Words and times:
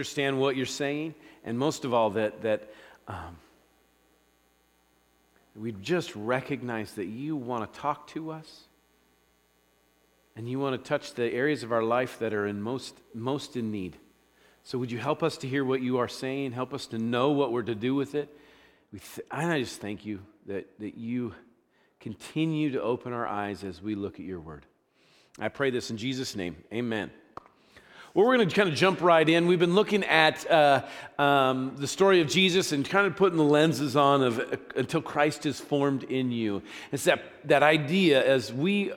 understand 0.00 0.40
what 0.40 0.56
you're 0.56 0.64
saying, 0.64 1.14
and 1.44 1.58
most 1.58 1.84
of 1.84 1.92
all, 1.92 2.08
that, 2.08 2.40
that 2.40 2.70
um, 3.06 3.36
we 5.54 5.72
just 5.72 6.16
recognize 6.16 6.92
that 6.92 7.04
you 7.04 7.36
want 7.36 7.70
to 7.70 7.78
talk 7.78 8.06
to 8.06 8.30
us 8.30 8.62
and 10.34 10.48
you 10.48 10.58
want 10.58 10.82
to 10.82 10.88
touch 10.88 11.12
the 11.12 11.30
areas 11.30 11.62
of 11.62 11.70
our 11.70 11.82
life 11.82 12.18
that 12.20 12.32
are 12.32 12.46
in 12.46 12.62
most, 12.62 12.96
most 13.12 13.58
in 13.58 13.70
need. 13.70 13.98
So, 14.62 14.78
would 14.78 14.90
you 14.90 14.96
help 14.96 15.22
us 15.22 15.36
to 15.38 15.46
hear 15.46 15.66
what 15.66 15.82
you 15.82 15.98
are 15.98 16.08
saying? 16.08 16.52
Help 16.52 16.72
us 16.72 16.86
to 16.86 16.98
know 16.98 17.32
what 17.32 17.52
we're 17.52 17.62
to 17.64 17.74
do 17.74 17.94
with 17.94 18.14
it. 18.14 18.34
Th- 18.92 19.26
and 19.30 19.52
I 19.52 19.60
just 19.60 19.82
thank 19.82 20.06
you 20.06 20.20
that, 20.46 20.66
that 20.78 20.96
you 20.96 21.34
continue 22.00 22.70
to 22.72 22.80
open 22.80 23.12
our 23.12 23.26
eyes 23.26 23.64
as 23.64 23.82
we 23.82 23.94
look 23.94 24.14
at 24.14 24.24
your 24.24 24.40
word. 24.40 24.64
I 25.38 25.48
pray 25.48 25.68
this 25.68 25.90
in 25.90 25.98
Jesus' 25.98 26.34
name. 26.34 26.56
Amen. 26.72 27.10
Well, 28.12 28.26
we're 28.26 28.38
going 28.38 28.48
to 28.48 28.54
kind 28.56 28.68
of 28.68 28.74
jump 28.74 29.02
right 29.02 29.28
in. 29.28 29.46
We've 29.46 29.60
been 29.60 29.76
looking 29.76 30.02
at 30.02 30.50
uh, 30.50 30.82
um, 31.16 31.76
the 31.76 31.86
story 31.86 32.20
of 32.20 32.26
Jesus 32.26 32.72
and 32.72 32.84
kind 32.84 33.06
of 33.06 33.14
putting 33.14 33.38
the 33.38 33.44
lenses 33.44 33.94
on 33.94 34.24
of 34.24 34.40
uh, 34.40 34.56
until 34.74 35.00
Christ 35.00 35.46
is 35.46 35.60
formed 35.60 36.02
in 36.02 36.32
you. 36.32 36.60
It's 36.90 37.04
that, 37.04 37.22
that 37.44 37.62
idea 37.62 38.26
as 38.26 38.52
we 38.52 38.92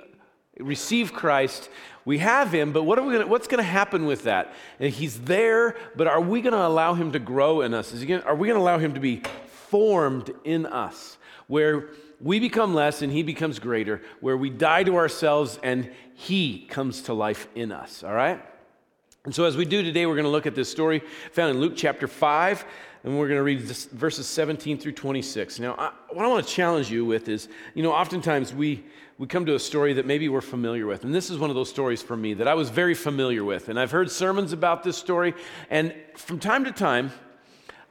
receive 0.57 1.13
Christ, 1.13 1.69
we 2.05 2.17
have 2.17 2.51
him, 2.51 2.73
but 2.73 2.83
what 2.83 2.97
are 2.97 3.03
we 3.03 3.13
gonna, 3.13 3.27
what's 3.27 3.45
going 3.45 3.63
to 3.63 3.69
happen 3.69 4.07
with 4.07 4.23
that? 4.23 4.55
And 4.79 4.91
he's 4.91 5.19
there, 5.21 5.75
but 5.95 6.07
are 6.07 6.21
we 6.21 6.41
going 6.41 6.53
to 6.53 6.65
allow 6.65 6.95
him 6.95 7.11
to 7.11 7.19
grow 7.19 7.61
in 7.61 7.75
us? 7.75 7.91
Gonna, 7.91 8.21
are 8.21 8.35
we 8.35 8.47
going 8.47 8.57
to 8.57 8.63
allow 8.63 8.79
him 8.79 8.95
to 8.95 8.99
be 8.99 9.21
formed 9.45 10.33
in 10.43 10.65
us, 10.65 11.19
where 11.45 11.89
we 12.19 12.39
become 12.39 12.73
less 12.73 13.03
and 13.03 13.13
he 13.13 13.21
becomes 13.21 13.59
greater, 13.59 14.01
where 14.21 14.37
we 14.37 14.49
die 14.49 14.83
to 14.85 14.95
ourselves 14.95 15.59
and 15.61 15.91
he 16.15 16.65
comes 16.65 17.03
to 17.03 17.13
life 17.13 17.47
in 17.53 17.71
us, 17.71 18.03
all 18.03 18.13
right? 18.13 18.43
And 19.25 19.33
so, 19.33 19.45
as 19.45 19.55
we 19.55 19.63
do 19.63 19.81
today, 19.81 20.05
we're 20.05 20.15
going 20.15 20.25
to 20.25 20.29
look 20.29 20.47
at 20.47 20.53
this 20.53 20.69
story 20.69 21.01
found 21.31 21.51
in 21.51 21.61
Luke 21.61 21.75
chapter 21.77 22.09
5, 22.09 22.65
and 23.05 23.17
we're 23.17 23.29
going 23.29 23.37
to 23.37 23.43
read 23.43 23.61
verses 23.61 24.27
17 24.27 24.77
through 24.77 24.91
26. 24.91 25.59
Now, 25.59 25.75
I, 25.75 25.93
what 26.09 26.25
I 26.25 26.27
want 26.27 26.45
to 26.45 26.53
challenge 26.53 26.91
you 26.91 27.05
with 27.05 27.29
is 27.29 27.47
you 27.73 27.83
know, 27.83 27.93
oftentimes 27.93 28.53
we, 28.53 28.83
we 29.17 29.27
come 29.27 29.45
to 29.45 29.55
a 29.55 29.59
story 29.59 29.93
that 29.93 30.05
maybe 30.05 30.27
we're 30.27 30.41
familiar 30.41 30.85
with. 30.85 31.05
And 31.05 31.15
this 31.15 31.29
is 31.29 31.37
one 31.37 31.49
of 31.49 31.55
those 31.55 31.69
stories 31.69 32.01
for 32.01 32.17
me 32.17 32.33
that 32.33 32.49
I 32.49 32.53
was 32.53 32.69
very 32.69 32.93
familiar 32.93 33.45
with. 33.45 33.69
And 33.69 33.79
I've 33.79 33.91
heard 33.91 34.11
sermons 34.11 34.51
about 34.51 34.83
this 34.83 34.97
story. 34.97 35.35
And 35.69 35.95
from 36.17 36.37
time 36.37 36.65
to 36.65 36.73
time, 36.73 37.13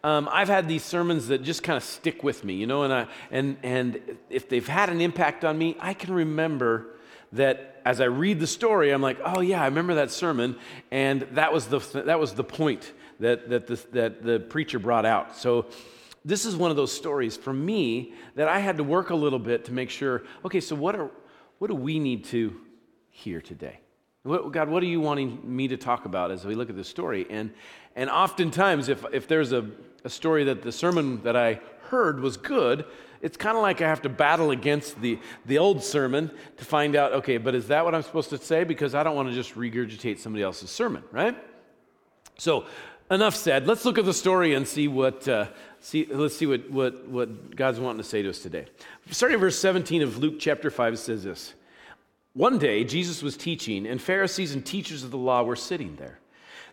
um, 0.04 0.28
I've 0.30 0.48
had 0.48 0.68
these 0.68 0.84
sermons 0.84 1.28
that 1.28 1.42
just 1.42 1.62
kind 1.62 1.78
of 1.78 1.82
stick 1.82 2.22
with 2.22 2.44
me, 2.44 2.56
you 2.56 2.66
know, 2.66 2.82
and, 2.82 2.92
I, 2.92 3.06
and, 3.30 3.56
and 3.62 4.18
if 4.28 4.50
they've 4.50 4.68
had 4.68 4.90
an 4.90 5.00
impact 5.00 5.46
on 5.46 5.56
me, 5.56 5.78
I 5.80 5.94
can 5.94 6.12
remember 6.12 6.88
that 7.32 7.80
as 7.84 8.00
I 8.00 8.04
read 8.04 8.40
the 8.40 8.46
story, 8.46 8.90
I'm 8.90 9.02
like, 9.02 9.18
oh 9.24 9.40
yeah, 9.40 9.62
I 9.62 9.66
remember 9.66 9.94
that 9.94 10.10
sermon, 10.10 10.56
and 10.90 11.22
that 11.32 11.52
was 11.52 11.66
the, 11.66 11.78
that 12.06 12.20
was 12.20 12.34
the 12.34 12.44
point 12.44 12.92
that, 13.20 13.48
that, 13.50 13.66
the, 13.66 13.76
that 13.92 14.22
the 14.22 14.40
preacher 14.40 14.78
brought 14.78 15.06
out. 15.06 15.36
So 15.36 15.66
this 16.24 16.44
is 16.44 16.54
one 16.54 16.70
of 16.70 16.76
those 16.76 16.92
stories 16.92 17.36
for 17.36 17.52
me 17.52 18.14
that 18.36 18.48
I 18.48 18.58
had 18.58 18.76
to 18.76 18.84
work 18.84 19.10
a 19.10 19.14
little 19.14 19.38
bit 19.38 19.64
to 19.66 19.72
make 19.72 19.90
sure, 19.90 20.22
okay, 20.44 20.60
so 20.60 20.76
what, 20.76 20.94
are, 20.94 21.10
what 21.58 21.68
do 21.68 21.74
we 21.74 21.98
need 21.98 22.24
to 22.26 22.60
hear 23.10 23.40
today? 23.40 23.80
What, 24.22 24.52
God, 24.52 24.68
what 24.68 24.82
are 24.84 24.86
you 24.86 25.00
wanting 25.00 25.40
me 25.44 25.66
to 25.68 25.76
talk 25.76 26.04
about 26.04 26.30
as 26.30 26.44
we 26.44 26.54
look 26.54 26.70
at 26.70 26.76
this 26.76 26.88
story? 26.88 27.26
And, 27.28 27.52
and 27.96 28.08
oftentimes, 28.08 28.88
if, 28.88 29.04
if 29.12 29.26
there's 29.26 29.52
a, 29.52 29.68
a 30.04 30.10
story 30.10 30.44
that 30.44 30.62
the 30.62 30.70
sermon 30.70 31.22
that 31.24 31.36
I 31.36 31.60
heard 31.88 32.20
was 32.20 32.36
good, 32.36 32.84
it's 33.22 33.36
kind 33.36 33.56
of 33.56 33.62
like 33.62 33.80
I 33.80 33.88
have 33.88 34.02
to 34.02 34.08
battle 34.08 34.50
against 34.50 35.00
the, 35.00 35.18
the 35.46 35.58
old 35.58 35.82
sermon 35.82 36.30
to 36.56 36.64
find 36.64 36.96
out, 36.96 37.12
okay, 37.12 37.38
but 37.38 37.54
is 37.54 37.68
that 37.68 37.84
what 37.84 37.94
I'm 37.94 38.02
supposed 38.02 38.30
to 38.30 38.38
say? 38.38 38.64
Because 38.64 38.96
I 38.96 39.04
don't 39.04 39.14
want 39.14 39.28
to 39.28 39.34
just 39.34 39.54
regurgitate 39.54 40.18
somebody 40.18 40.42
else's 40.42 40.70
sermon, 40.70 41.04
right? 41.12 41.36
So, 42.36 42.66
enough 43.12 43.36
said. 43.36 43.68
Let's 43.68 43.84
look 43.84 43.96
at 43.96 44.04
the 44.04 44.12
story 44.12 44.54
and 44.54 44.66
see 44.66 44.88
what, 44.88 45.28
uh, 45.28 45.46
see, 45.80 46.06
let's 46.10 46.36
see 46.36 46.46
what, 46.46 46.68
what, 46.68 47.06
what 47.06 47.54
God's 47.54 47.78
wanting 47.78 48.02
to 48.02 48.08
say 48.08 48.22
to 48.22 48.30
us 48.30 48.40
today. 48.40 48.66
Starting 49.10 49.34
in 49.34 49.40
verse 49.40 49.58
17 49.58 50.02
of 50.02 50.18
Luke 50.18 50.34
chapter 50.40 50.68
5, 50.68 50.94
it 50.94 50.96
says 50.96 51.22
this 51.22 51.54
One 52.32 52.58
day, 52.58 52.82
Jesus 52.82 53.22
was 53.22 53.36
teaching, 53.36 53.86
and 53.86 54.02
Pharisees 54.02 54.52
and 54.52 54.66
teachers 54.66 55.04
of 55.04 55.12
the 55.12 55.16
law 55.16 55.44
were 55.44 55.56
sitting 55.56 55.94
there. 55.94 56.18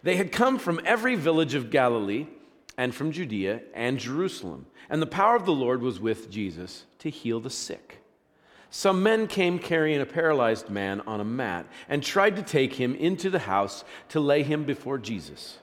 They 0.02 0.16
had 0.16 0.31
come 0.31 0.57
from 0.57 0.81
every 0.84 1.13
village 1.13 1.53
of 1.53 1.69
Galilee 1.69 2.25
and 2.79 2.95
from 2.95 3.12
Judea 3.12 3.59
and 3.73 4.00
Jerusalem. 4.00 4.66
And 4.90 5.01
the 5.01 5.06
power 5.06 5.35
of 5.35 5.45
the 5.45 5.51
Lord 5.51 5.81
was 5.81 6.00
with 6.00 6.31
Jesus 6.31 6.85
to 7.00 7.09
heal 7.09 7.41
the 7.41 7.50
sick. 7.50 7.97
Some 8.69 9.03
men 9.03 9.28
came 9.28 9.59
carrying 9.59 10.00
a 10.00 10.06
paralyzed 10.06 10.69
man 10.69 11.01
on 11.01 11.19
a 11.19 11.25
mat 11.25 11.67
and 11.90 12.01
tried 12.01 12.38
to 12.38 12.41
take 12.41 12.75
him 12.75 12.95
into 12.95 13.29
the 13.29 13.40
house 13.40 13.84
to 14.09 14.22
lay 14.22 14.44
him 14.44 14.63
before 14.63 14.97
Jesus. 14.97 15.57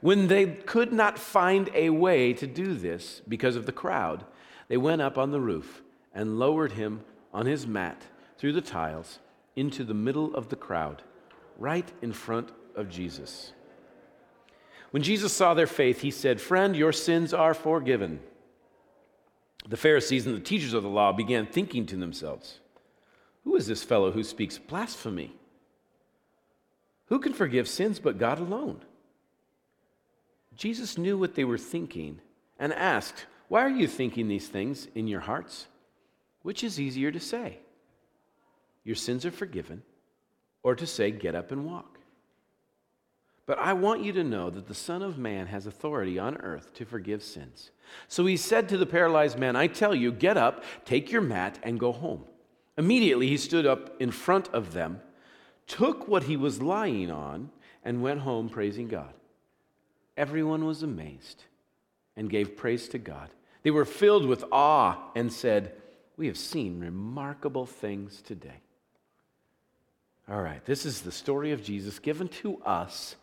When 0.00 0.28
they 0.28 0.46
could 0.46 0.92
not 0.92 1.18
find 1.18 1.68
a 1.74 1.90
way 1.90 2.32
to 2.34 2.46
do 2.46 2.74
this 2.74 3.22
because 3.26 3.56
of 3.56 3.66
the 3.66 3.72
crowd, 3.72 4.24
they 4.68 4.76
went 4.76 5.02
up 5.02 5.18
on 5.18 5.32
the 5.32 5.40
roof 5.40 5.82
and 6.14 6.38
lowered 6.38 6.72
him 6.72 7.00
on 7.34 7.46
his 7.46 7.66
mat 7.66 8.00
through 8.38 8.52
the 8.52 8.60
tiles 8.60 9.18
into 9.56 9.82
the 9.82 9.94
middle 9.94 10.32
of 10.36 10.48
the 10.48 10.56
crowd, 10.56 11.02
right 11.58 11.90
in 12.02 12.12
front 12.12 12.52
of 12.76 12.88
Jesus. 12.88 13.52
When 14.92 15.02
Jesus 15.02 15.32
saw 15.32 15.54
their 15.54 15.66
faith, 15.66 16.02
he 16.02 16.10
said, 16.10 16.38
Friend, 16.38 16.76
your 16.76 16.92
sins 16.92 17.32
are 17.32 17.54
forgiven. 17.54 18.20
The 19.66 19.78
Pharisees 19.78 20.26
and 20.26 20.36
the 20.36 20.40
teachers 20.40 20.74
of 20.74 20.82
the 20.82 20.88
law 20.88 21.12
began 21.12 21.46
thinking 21.46 21.86
to 21.86 21.96
themselves, 21.96 22.60
Who 23.44 23.56
is 23.56 23.66
this 23.66 23.82
fellow 23.82 24.12
who 24.12 24.22
speaks 24.22 24.58
blasphemy? 24.58 25.34
Who 27.06 27.20
can 27.20 27.32
forgive 27.32 27.68
sins 27.68 27.98
but 27.98 28.18
God 28.18 28.38
alone? 28.38 28.82
Jesus 30.56 30.98
knew 30.98 31.16
what 31.16 31.34
they 31.34 31.44
were 31.44 31.58
thinking 31.58 32.20
and 32.58 32.74
asked, 32.74 33.24
Why 33.48 33.62
are 33.62 33.70
you 33.70 33.88
thinking 33.88 34.28
these 34.28 34.48
things 34.48 34.88
in 34.94 35.08
your 35.08 35.20
hearts? 35.20 35.68
Which 36.42 36.62
is 36.62 36.78
easier 36.78 37.10
to 37.10 37.20
say? 37.20 37.60
Your 38.84 38.96
sins 38.96 39.24
are 39.24 39.30
forgiven, 39.30 39.84
or 40.62 40.74
to 40.74 40.86
say, 40.86 41.10
Get 41.12 41.34
up 41.34 41.50
and 41.50 41.64
walk? 41.64 41.91
But 43.46 43.58
I 43.58 43.72
want 43.72 44.04
you 44.04 44.12
to 44.12 44.24
know 44.24 44.50
that 44.50 44.68
the 44.68 44.74
Son 44.74 45.02
of 45.02 45.18
Man 45.18 45.46
has 45.48 45.66
authority 45.66 46.18
on 46.18 46.36
earth 46.38 46.72
to 46.74 46.84
forgive 46.84 47.22
sins. 47.22 47.70
So 48.08 48.24
he 48.24 48.36
said 48.36 48.68
to 48.68 48.78
the 48.78 48.86
paralyzed 48.86 49.38
man, 49.38 49.56
I 49.56 49.66
tell 49.66 49.94
you, 49.94 50.12
get 50.12 50.36
up, 50.36 50.62
take 50.84 51.10
your 51.10 51.22
mat, 51.22 51.58
and 51.62 51.80
go 51.80 51.92
home. 51.92 52.24
Immediately 52.78 53.28
he 53.28 53.36
stood 53.36 53.66
up 53.66 54.00
in 54.00 54.10
front 54.10 54.48
of 54.48 54.72
them, 54.72 55.00
took 55.66 56.08
what 56.08 56.24
he 56.24 56.36
was 56.36 56.62
lying 56.62 57.10
on, 57.10 57.50
and 57.84 58.02
went 58.02 58.20
home 58.20 58.48
praising 58.48 58.88
God. 58.88 59.12
Everyone 60.16 60.64
was 60.64 60.82
amazed 60.82 61.44
and 62.16 62.30
gave 62.30 62.56
praise 62.56 62.88
to 62.88 62.98
God. 62.98 63.30
They 63.62 63.70
were 63.70 63.84
filled 63.84 64.26
with 64.26 64.44
awe 64.52 64.98
and 65.14 65.32
said, 65.32 65.74
We 66.16 66.26
have 66.28 66.38
seen 66.38 66.80
remarkable 66.80 67.66
things 67.66 68.22
today. 68.22 68.60
All 70.28 70.40
right, 70.40 70.64
this 70.64 70.86
is 70.86 71.00
the 71.00 71.12
story 71.12 71.50
of 71.52 71.64
Jesus 71.64 71.98
given 71.98 72.28
to 72.28 72.58
us 72.62 73.16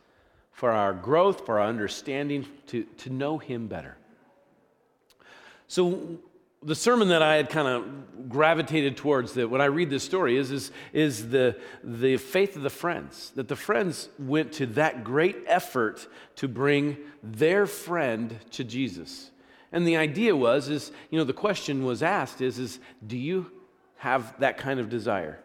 for 0.59 0.71
our 0.71 0.91
growth, 0.91 1.45
for 1.45 1.57
our 1.61 1.67
understanding, 1.69 2.45
to, 2.67 2.83
to 2.97 3.09
know 3.09 3.37
Him 3.37 3.67
better. 3.67 3.95
So, 5.69 6.17
the 6.61 6.75
sermon 6.75 7.07
that 7.07 7.21
I 7.21 7.35
had 7.35 7.49
kind 7.49 7.65
of 7.65 8.27
gravitated 8.29 8.97
towards 8.97 9.35
that 9.35 9.49
when 9.49 9.61
I 9.61 9.65
read 9.65 9.89
this 9.89 10.03
story 10.03 10.35
is, 10.35 10.51
is, 10.51 10.71
is 10.91 11.29
the, 11.29 11.57
the 11.81 12.17
faith 12.17 12.57
of 12.57 12.63
the 12.63 12.69
friends. 12.69 13.31
That 13.35 13.47
the 13.47 13.55
friends 13.55 14.09
went 14.19 14.51
to 14.53 14.65
that 14.65 15.05
great 15.05 15.37
effort 15.47 16.05
to 16.35 16.49
bring 16.49 16.97
their 17.23 17.65
friend 17.65 18.37
to 18.51 18.65
Jesus. 18.65 19.31
And 19.71 19.87
the 19.87 19.95
idea 19.95 20.35
was, 20.35 20.67
is, 20.67 20.91
you 21.09 21.17
know, 21.17 21.23
the 21.23 21.31
question 21.31 21.85
was 21.85 22.03
asked 22.03 22.41
is, 22.41 22.59
is 22.59 22.79
do 23.07 23.17
you 23.17 23.49
have 23.95 24.37
that 24.41 24.57
kind 24.57 24.81
of 24.81 24.89
desire? 24.89 25.39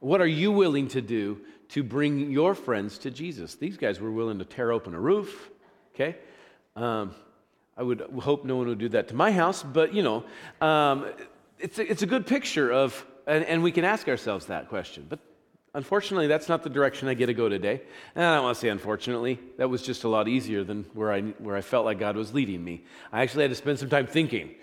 What 0.00 0.20
are 0.20 0.26
you 0.26 0.52
willing 0.52 0.88
to 0.88 1.00
do 1.00 1.40
to 1.70 1.82
bring 1.82 2.30
your 2.30 2.54
friends 2.54 2.98
to 2.98 3.10
Jesus. 3.10 3.54
These 3.54 3.76
guys 3.76 4.00
were 4.00 4.10
willing 4.10 4.38
to 4.38 4.44
tear 4.44 4.72
open 4.72 4.94
a 4.94 5.00
roof, 5.00 5.50
okay? 5.94 6.16
Um, 6.76 7.14
I 7.76 7.82
would 7.82 8.00
hope 8.20 8.44
no 8.44 8.56
one 8.56 8.68
would 8.68 8.78
do 8.78 8.88
that 8.90 9.08
to 9.08 9.14
my 9.14 9.30
house, 9.30 9.62
but 9.62 9.94
you 9.94 10.02
know, 10.02 10.24
um, 10.60 11.06
it's, 11.58 11.78
a, 11.78 11.90
it's 11.90 12.02
a 12.02 12.06
good 12.06 12.26
picture 12.26 12.72
of, 12.72 13.04
and, 13.26 13.44
and, 13.44 13.62
we 13.62 13.72
can 13.72 13.84
ask 13.84 14.08
ourselves 14.08 14.46
that 14.46 14.68
question. 14.68 15.06
But 15.08 15.18
unfortunately, 15.74 16.26
that's 16.26 16.48
not 16.48 16.62
the 16.62 16.70
direction 16.70 17.08
I 17.08 17.14
get 17.14 17.26
to 17.26 17.34
go 17.34 17.48
today. 17.48 17.82
And 18.14 18.24
I 18.24 18.36
don't 18.36 18.44
want 18.44 18.56
to 18.56 18.60
say 18.60 18.68
unfortunately, 18.68 19.38
that 19.58 19.68
was 19.68 19.82
just 19.82 20.04
a 20.04 20.08
lot 20.08 20.28
easier 20.28 20.64
than 20.64 20.86
where 20.94 21.12
I, 21.12 21.22
where 21.22 21.56
I 21.56 21.60
felt 21.60 21.84
like 21.84 21.98
God 21.98 22.16
was 22.16 22.32
leading 22.32 22.64
me. 22.64 22.84
I 23.12 23.22
actually 23.22 23.44
had 23.44 23.50
to 23.50 23.56
spend 23.56 23.78
some 23.78 23.90
time 23.90 24.06
thinking, 24.06 24.54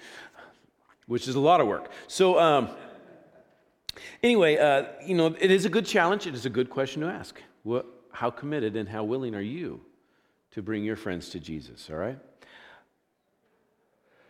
which 1.06 1.28
is 1.28 1.36
a 1.36 1.40
lot 1.40 1.62
of 1.62 1.68
work. 1.68 1.92
So, 2.08 2.40
um, 2.40 2.70
Anyway, 4.22 4.58
uh, 4.58 4.86
you 5.06 5.16
know, 5.16 5.36
it 5.40 5.52
is 5.52 5.66
a 5.66 5.70
good 5.70 5.86
challenge. 5.86 6.28
It 6.28 6.36
is 6.36 6.46
a 6.46 6.50
good 6.50 6.70
question 6.70 7.02
to 7.02 7.08
ask. 7.08 7.42
What, 7.64 7.86
how 8.12 8.30
committed 8.30 8.76
and 8.76 8.88
how 8.88 9.04
willing 9.04 9.36
are 9.36 9.42
you 9.42 9.82
to 10.52 10.62
bring 10.62 10.84
your 10.84 10.96
friends 10.96 11.30
to 11.30 11.40
Jesus, 11.40 11.90
all 11.90 11.98
right? 11.98 12.18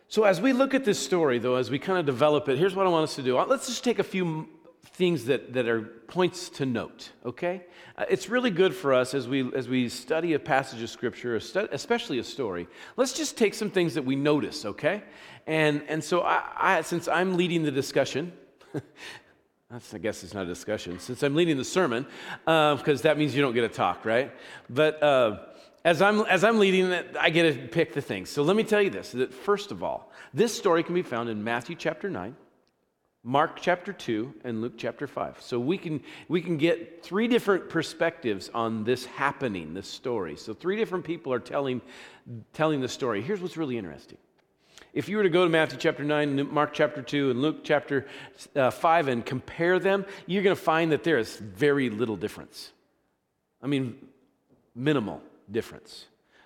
So, 0.08 0.24
as 0.24 0.40
we 0.40 0.54
look 0.54 0.74
at 0.74 0.86
this 0.86 1.00
story, 1.00 1.40
though, 1.40 1.56
as 1.56 1.70
we 1.70 1.80
kind 1.80 2.00
of 2.00 2.06
develop 2.06 2.48
it, 2.48 2.58
here's 2.58 2.76
what 2.76 2.86
I 2.86 2.90
want 2.90 3.04
us 3.04 3.16
to 3.16 3.24
do. 3.24 3.40
Let's 3.42 3.68
just 3.68 3.84
take 3.84 4.00
a 4.00 4.04
few 4.04 4.48
things 4.94 5.26
that, 5.26 5.54
that 5.54 5.68
are 5.68 5.82
points 5.82 6.50
to 6.50 6.66
note, 6.66 7.12
okay? 7.26 7.64
Uh, 7.98 8.06
it's 8.10 8.30
really 8.30 8.52
good 8.52 8.74
for 8.74 8.94
us 8.94 9.14
as 9.14 9.28
we, 9.28 9.52
as 9.54 9.68
we 9.68 9.90
study 9.90 10.34
a 10.34 10.40
passage 10.40 10.82
of 10.82 10.90
Scripture, 10.90 11.36
especially 11.36 12.20
a 12.20 12.24
story. 12.24 12.68
Let's 12.98 13.14
just 13.14 13.38
take 13.38 13.54
some 13.54 13.70
things 13.70 13.96
that 13.96 14.06
we 14.06 14.16
notice, 14.16 14.64
okay? 14.64 15.04
And, 15.48 15.84
and 15.88 16.04
so, 16.04 16.22
I, 16.22 16.44
I 16.56 16.82
since 16.82 17.08
I'm 17.08 17.36
leading 17.36 17.64
the 17.64 17.72
discussion, 17.72 18.32
that's, 19.70 19.94
I 19.94 19.98
guess 19.98 20.24
it's 20.24 20.34
not 20.34 20.44
a 20.44 20.48
discussion, 20.48 21.00
since 21.00 21.24
I'm 21.24 21.36
leading 21.36 21.58
the 21.58 21.64
sermon, 21.64 22.06
because 22.46 23.00
uh, 23.00 23.04
that 23.04 23.18
means 23.18 23.36
you 23.36 23.42
don't 23.42 23.54
get 23.54 23.62
to 23.62 23.70
talk, 23.70 24.06
right? 24.06 24.32
But 24.70 25.02
uh, 25.02 25.40
as, 25.84 26.02
I'm, 26.02 26.22
as 26.22 26.44
I'm 26.44 26.60
leading 26.60 26.94
I 27.20 27.30
get 27.32 27.54
to 27.54 27.68
pick 27.68 27.94
the 27.94 28.02
things. 28.02 28.30
So 28.30 28.44
let 28.44 28.56
me 28.56 28.64
tell 28.64 28.82
you 28.82 28.92
this 28.92 29.12
that 29.14 29.34
first 29.34 29.72
of 29.72 29.84
all, 29.84 30.12
this 30.34 30.56
story 30.56 30.84
can 30.84 30.94
be 30.94 31.02
found 31.02 31.30
in 31.30 31.44
Matthew 31.44 31.76
chapter 31.76 32.10
9. 32.10 32.36
Mark 33.28 33.60
chapter 33.60 33.92
2 33.92 34.36
and 34.44 34.62
Luke 34.62 34.74
chapter 34.78 35.08
5. 35.08 35.42
So 35.42 35.60
we 35.60 35.80
can, 35.80 36.04
we 36.28 36.44
can 36.44 36.58
get 36.58 37.04
three 37.04 37.28
different 37.28 37.70
perspectives 37.70 38.52
on 38.54 38.84
this 38.84 39.06
happening, 39.06 39.74
this 39.74 39.88
story. 39.88 40.36
So 40.36 40.54
three 40.54 40.76
different 40.76 41.04
people 41.04 41.34
are 41.34 41.40
telling, 41.40 41.82
telling 42.54 42.82
the 42.82 42.88
story. 42.88 43.24
Here's 43.24 43.42
what's 43.42 43.58
really 43.58 43.80
interesting. 43.80 44.20
If 44.96 45.10
you 45.10 45.18
were 45.18 45.24
to 45.24 45.30
go 45.30 45.44
to 45.44 45.50
Matthew 45.50 45.78
chapter 45.78 46.06
9, 46.06 46.54
Mark 46.54 46.74
chapter 46.74 47.02
2, 47.02 47.32
and 47.32 47.42
Luke 47.42 47.66
chapter 47.66 48.08
uh, 48.56 48.72
5 48.72 49.10
and 49.10 49.26
compare 49.26 49.78
them, 49.78 50.06
you're 50.26 50.42
going 50.42 50.56
to 50.56 50.62
find 50.62 50.94
that 50.94 51.04
there 51.04 51.18
is 51.18 51.36
very 51.36 51.90
little 51.90 52.16
difference. 52.16 52.72
I 53.62 53.68
mean, 53.68 53.98
minimal 54.74 55.22
difference, 55.52 56.06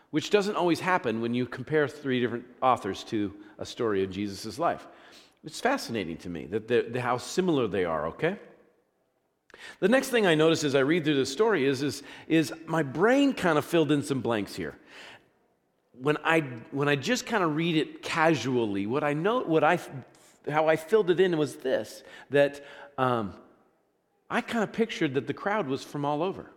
which 0.10 0.32
doesn't 0.32 0.56
always 0.56 0.80
happen 0.80 1.22
when 1.22 1.36
you 1.36 1.46
compare 1.46 1.88
three 1.88 2.20
different 2.20 2.46
authors 2.60 3.04
to 3.06 3.32
a 3.60 3.66
story 3.68 4.04
of 4.04 4.10
Jesus' 4.10 4.58
life. 4.58 4.88
It's 5.46 5.62
fascinating 5.62 6.18
to 6.18 6.30
me 6.30 6.48
that 6.48 6.68
the, 6.68 7.00
how 7.00 7.18
similar 7.18 7.68
they 7.68 7.86
are, 7.86 8.08
okay? 8.08 8.40
The 9.80 9.90
next 9.90 10.10
thing 10.10 10.26
I 10.26 10.34
notice 10.34 10.64
as 10.64 10.74
I 10.74 10.80
read 10.80 11.06
through 11.06 11.18
the 11.18 11.26
story 11.28 11.66
is, 11.68 11.84
is, 11.84 12.02
is 12.28 12.52
my 12.66 12.82
brain 12.82 13.34
kind 13.34 13.60
of 13.60 13.66
filled 13.66 13.92
in 13.92 14.02
some 14.02 14.22
blanks 14.22 14.56
here. 14.56 14.76
When 16.02 16.18
I, 16.24 16.42
when 16.72 16.88
I 16.88 16.96
just 16.96 17.26
kind 17.26 17.44
of 17.44 17.56
read 17.56 17.76
it 17.76 18.02
casually, 18.02 18.88
what 18.88 19.04
I 19.04 19.14
know, 19.14 19.42
what 19.42 19.64
I, 19.64 19.80
how 20.50 20.68
I 20.68 20.76
filled 20.76 21.10
it 21.10 21.20
in 21.20 21.38
was 21.38 21.58
this 21.58 22.04
that 22.30 22.64
um, 22.98 23.34
I 24.30 24.42
kind 24.42 24.64
of 24.64 24.72
pictured 24.72 25.16
that 25.16 25.28
the 25.28 25.34
crowd 25.34 25.68
was 25.68 25.84
from 25.84 26.06
all 26.06 26.24
over. 26.24 26.50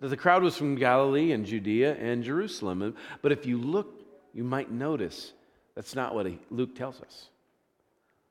That 0.00 0.08
the 0.08 0.16
crowd 0.16 0.42
was 0.42 0.56
from 0.56 0.76
Galilee 0.76 1.32
and 1.32 1.44
Judea 1.44 1.96
and 1.96 2.22
Jerusalem. 2.22 2.94
But 3.20 3.32
if 3.32 3.46
you 3.46 3.58
look, 3.58 3.92
you 4.32 4.44
might 4.44 4.70
notice 4.70 5.32
that's 5.74 5.94
not 5.94 6.14
what 6.14 6.26
Luke 6.50 6.74
tells 6.76 7.00
us. 7.00 7.28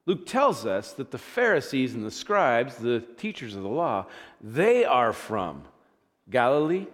Luke 0.06 0.25
tells 0.25 0.65
us 0.65 0.94
that 0.94 1.12
the 1.12 1.18
Pharisees 1.18 1.94
and 1.94 2.06
the 2.06 2.12
scribes, 2.12 2.75
the 2.77 3.01
teachers 3.18 3.56
of 3.56 3.63
the 3.63 3.69
law, 3.69 4.06
they 4.41 4.85
are 4.85 5.12
from 5.12 5.63
Galilee, 6.29 6.88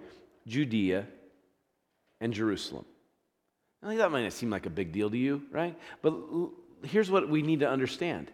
Judea, 0.47 1.05
and 2.19 2.33
Jerusalem. 2.33 2.85
I 3.83 3.87
think 3.87 3.99
that 3.99 4.11
might 4.11 4.31
seem 4.31 4.49
like 4.49 4.65
a 4.65 4.69
big 4.69 4.93
deal 4.93 5.09
to 5.09 5.17
you, 5.17 5.43
right? 5.51 5.77
But 6.01 6.15
here's 6.83 7.11
what 7.11 7.27
we 7.27 7.41
need 7.41 7.59
to 7.59 7.69
understand 7.69 8.31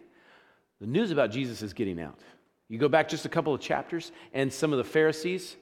the 0.80 0.86
news 0.86 1.10
about 1.10 1.30
Jesus 1.30 1.60
is 1.60 1.74
getting 1.74 2.00
out. 2.00 2.18
You 2.68 2.78
go 2.78 2.88
back 2.88 3.08
just 3.08 3.26
a 3.26 3.28
couple 3.28 3.52
of 3.52 3.60
chapters, 3.60 4.12
and 4.32 4.50
some 4.50 4.72
of 4.72 4.78
the 4.78 4.84
Pharisees, 4.84 5.56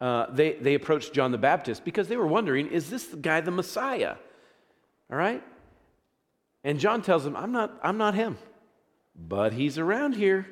uh, 0.00 0.26
they, 0.30 0.52
they 0.52 0.74
approached 0.74 1.12
John 1.12 1.32
the 1.32 1.38
Baptist 1.38 1.84
because 1.84 2.06
they 2.06 2.16
were 2.16 2.26
wondering, 2.26 2.68
is 2.68 2.88
this 2.88 3.06
the 3.06 3.16
guy 3.16 3.40
the 3.40 3.50
Messiah? 3.50 4.14
All 5.10 5.16
right? 5.16 5.42
And 6.62 6.78
John 6.78 7.02
tells 7.02 7.24
them, 7.24 7.34
I'm 7.34 7.50
not, 7.50 7.76
I'm 7.82 7.96
not 7.96 8.14
him, 8.14 8.38
but 9.16 9.52
he's 9.52 9.78
around 9.78 10.14
here. 10.14 10.46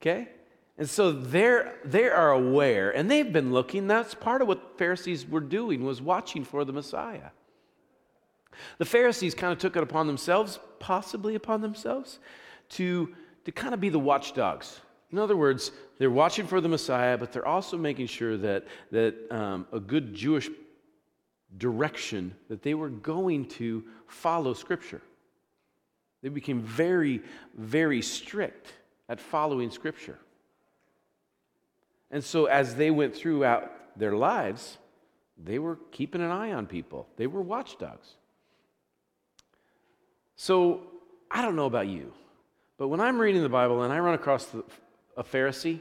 Okay? 0.00 0.28
And 0.76 0.88
so 0.88 1.10
they're, 1.10 1.74
they 1.84 2.08
are 2.08 2.30
aware, 2.30 2.90
and 2.90 3.10
they've 3.10 3.32
been 3.32 3.50
looking. 3.50 3.88
That's 3.88 4.14
part 4.14 4.42
of 4.42 4.48
what 4.48 4.78
Pharisees 4.78 5.26
were 5.26 5.40
doing, 5.40 5.84
was 5.84 6.00
watching 6.00 6.44
for 6.44 6.64
the 6.64 6.72
Messiah. 6.72 7.30
The 8.78 8.84
Pharisees 8.84 9.34
kind 9.34 9.52
of 9.52 9.58
took 9.58 9.76
it 9.76 9.82
upon 9.82 10.06
themselves, 10.06 10.58
possibly 10.78 11.34
upon 11.34 11.60
themselves, 11.60 12.18
to, 12.70 13.14
to 13.44 13.52
kind 13.52 13.74
of 13.74 13.80
be 13.80 13.88
the 13.88 13.98
watchdogs. 13.98 14.80
In 15.10 15.18
other 15.18 15.36
words, 15.36 15.72
they're 15.98 16.10
watching 16.10 16.46
for 16.46 16.60
the 16.60 16.68
Messiah, 16.68 17.16
but 17.16 17.32
they're 17.32 17.46
also 17.46 17.76
making 17.76 18.06
sure 18.06 18.36
that, 18.36 18.66
that 18.90 19.14
um, 19.30 19.66
a 19.72 19.80
good 19.80 20.14
Jewish 20.14 20.50
direction, 21.56 22.34
that 22.48 22.62
they 22.62 22.74
were 22.74 22.90
going 22.90 23.46
to 23.46 23.84
follow 24.06 24.52
Scripture. 24.52 25.00
They 26.22 26.28
became 26.28 26.60
very, 26.60 27.22
very 27.56 28.02
strict 28.02 28.72
at 29.08 29.20
following 29.20 29.70
Scripture. 29.70 30.18
And 32.10 32.22
so, 32.22 32.46
as 32.46 32.74
they 32.74 32.90
went 32.90 33.14
throughout 33.14 33.98
their 33.98 34.14
lives, 34.14 34.78
they 35.42 35.58
were 35.58 35.78
keeping 35.90 36.20
an 36.20 36.30
eye 36.30 36.52
on 36.52 36.66
people, 36.66 37.08
they 37.16 37.26
were 37.26 37.42
watchdogs. 37.42 38.16
So, 40.40 40.82
I 41.30 41.42
don't 41.42 41.56
know 41.56 41.66
about 41.66 41.88
you, 41.88 42.12
but 42.78 42.88
when 42.88 43.00
I'm 43.00 43.18
reading 43.18 43.42
the 43.42 43.48
Bible 43.48 43.82
and 43.82 43.92
I 43.92 43.98
run 43.98 44.14
across 44.14 44.46
the, 44.46 44.62
a 45.16 45.24
Pharisee, 45.24 45.80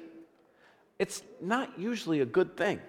it's 0.97 1.21
not 1.39 1.77
usually 1.79 2.21
a 2.21 2.25
good 2.25 2.57
thing. 2.57 2.81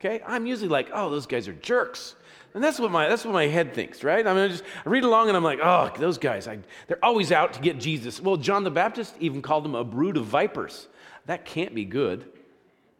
Okay? 0.00 0.22
I'm 0.26 0.44
usually 0.44 0.68
like, 0.68 0.90
oh, 0.92 1.10
those 1.10 1.26
guys 1.26 1.46
are 1.46 1.52
jerks. 1.52 2.16
And 2.52 2.62
that's 2.62 2.80
what 2.80 2.90
my, 2.90 3.08
that's 3.08 3.24
what 3.24 3.32
my 3.32 3.46
head 3.46 3.74
thinks, 3.74 4.02
right? 4.02 4.26
I 4.26 4.34
mean, 4.34 4.42
I 4.42 4.48
just 4.48 4.64
I 4.84 4.88
read 4.88 5.04
along 5.04 5.28
and 5.28 5.36
I'm 5.36 5.44
like, 5.44 5.60
oh, 5.62 5.92
those 5.96 6.18
guys, 6.18 6.48
I, 6.48 6.58
they're 6.88 7.04
always 7.04 7.30
out 7.30 7.52
to 7.54 7.60
get 7.60 7.78
Jesus. 7.78 8.20
Well, 8.20 8.36
John 8.36 8.64
the 8.64 8.70
Baptist 8.72 9.14
even 9.20 9.40
called 9.40 9.64
them 9.64 9.76
a 9.76 9.84
brood 9.84 10.16
of 10.16 10.26
vipers. 10.26 10.88
That 11.26 11.44
can't 11.44 11.76
be 11.76 11.84
good, 11.84 12.24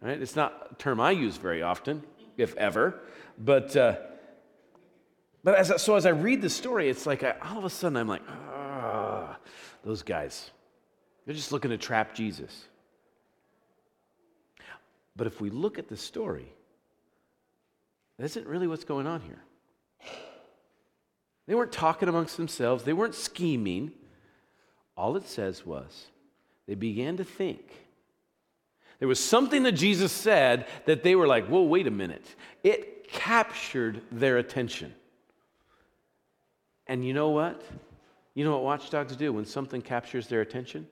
right? 0.00 0.22
It's 0.22 0.37
not 0.37 0.69
a 0.70 0.75
term 0.76 1.00
I 1.00 1.11
use 1.11 1.37
very 1.37 1.62
often, 1.62 2.05
if 2.37 2.55
ever. 2.55 3.00
But, 3.37 3.76
uh, 3.76 3.96
but 5.44 5.55
as, 5.56 5.82
so 5.82 5.94
as 5.94 6.06
I 6.06 6.11
read 6.11 6.41
the 6.41 6.50
story, 6.50 6.88
it's 6.88 7.06
like 7.06 7.23
I, 7.23 7.37
all 7.43 7.58
of 7.58 7.64
a 7.64 7.70
sudden 7.70 7.99
I'm 7.99 8.08
like, 8.08 8.23
ah, 8.29 9.37
those 9.85 10.02
guys. 10.02 10.50
They're 11.25 11.35
just 11.35 11.52
looking 11.52 11.70
to 11.70 11.79
trap 11.79 12.14
Jesus. 12.14 12.64
But 15.17 15.26
if 15.26 15.41
we 15.41 15.50
look 15.50 15.79
at 15.79 15.88
the 15.88 15.96
story, 15.96 16.49
that 18.19 18.25
isn't 18.25 18.46
really 18.46 18.67
what's 18.67 18.85
going 18.85 19.06
on 19.06 19.20
here. 19.20 19.43
They 21.47 21.55
weren't 21.55 21.73
talking 21.73 22.08
amongst 22.08 22.37
themselves, 22.37 22.85
they 22.85 22.94
weren't 22.94 23.14
scheming. 23.14 23.93
All 24.97 25.17
it 25.17 25.29
says 25.29 25.67
was 25.67 26.06
they 26.67 26.75
began 26.75 27.17
to 27.19 27.25
think. 27.25 27.61
There 28.99 29.08
was 29.08 29.23
something 29.23 29.64
that 29.64 29.73
Jesus 29.73 30.12
said 30.12 30.67
that 30.87 31.02
they 31.02 31.14
were 31.14 31.26
like, 31.26 31.47
whoa, 31.49 31.62
wait 31.62 31.87
a 31.87 31.90
minute. 31.90 32.25
It 32.62 33.08
captured 33.08 34.00
their 34.11 34.38
attention. 34.38 34.94
And 36.87 37.05
you 37.05 37.14
know 37.14 37.31
what? 37.31 37.62
You 38.35 38.45
know 38.45 38.53
what 38.53 38.62
watchdogs 38.62 39.17
do 39.17 39.33
when 39.33 39.45
something 39.45 39.81
captures 39.81 40.26
their 40.26 40.41
attention? 40.41 40.87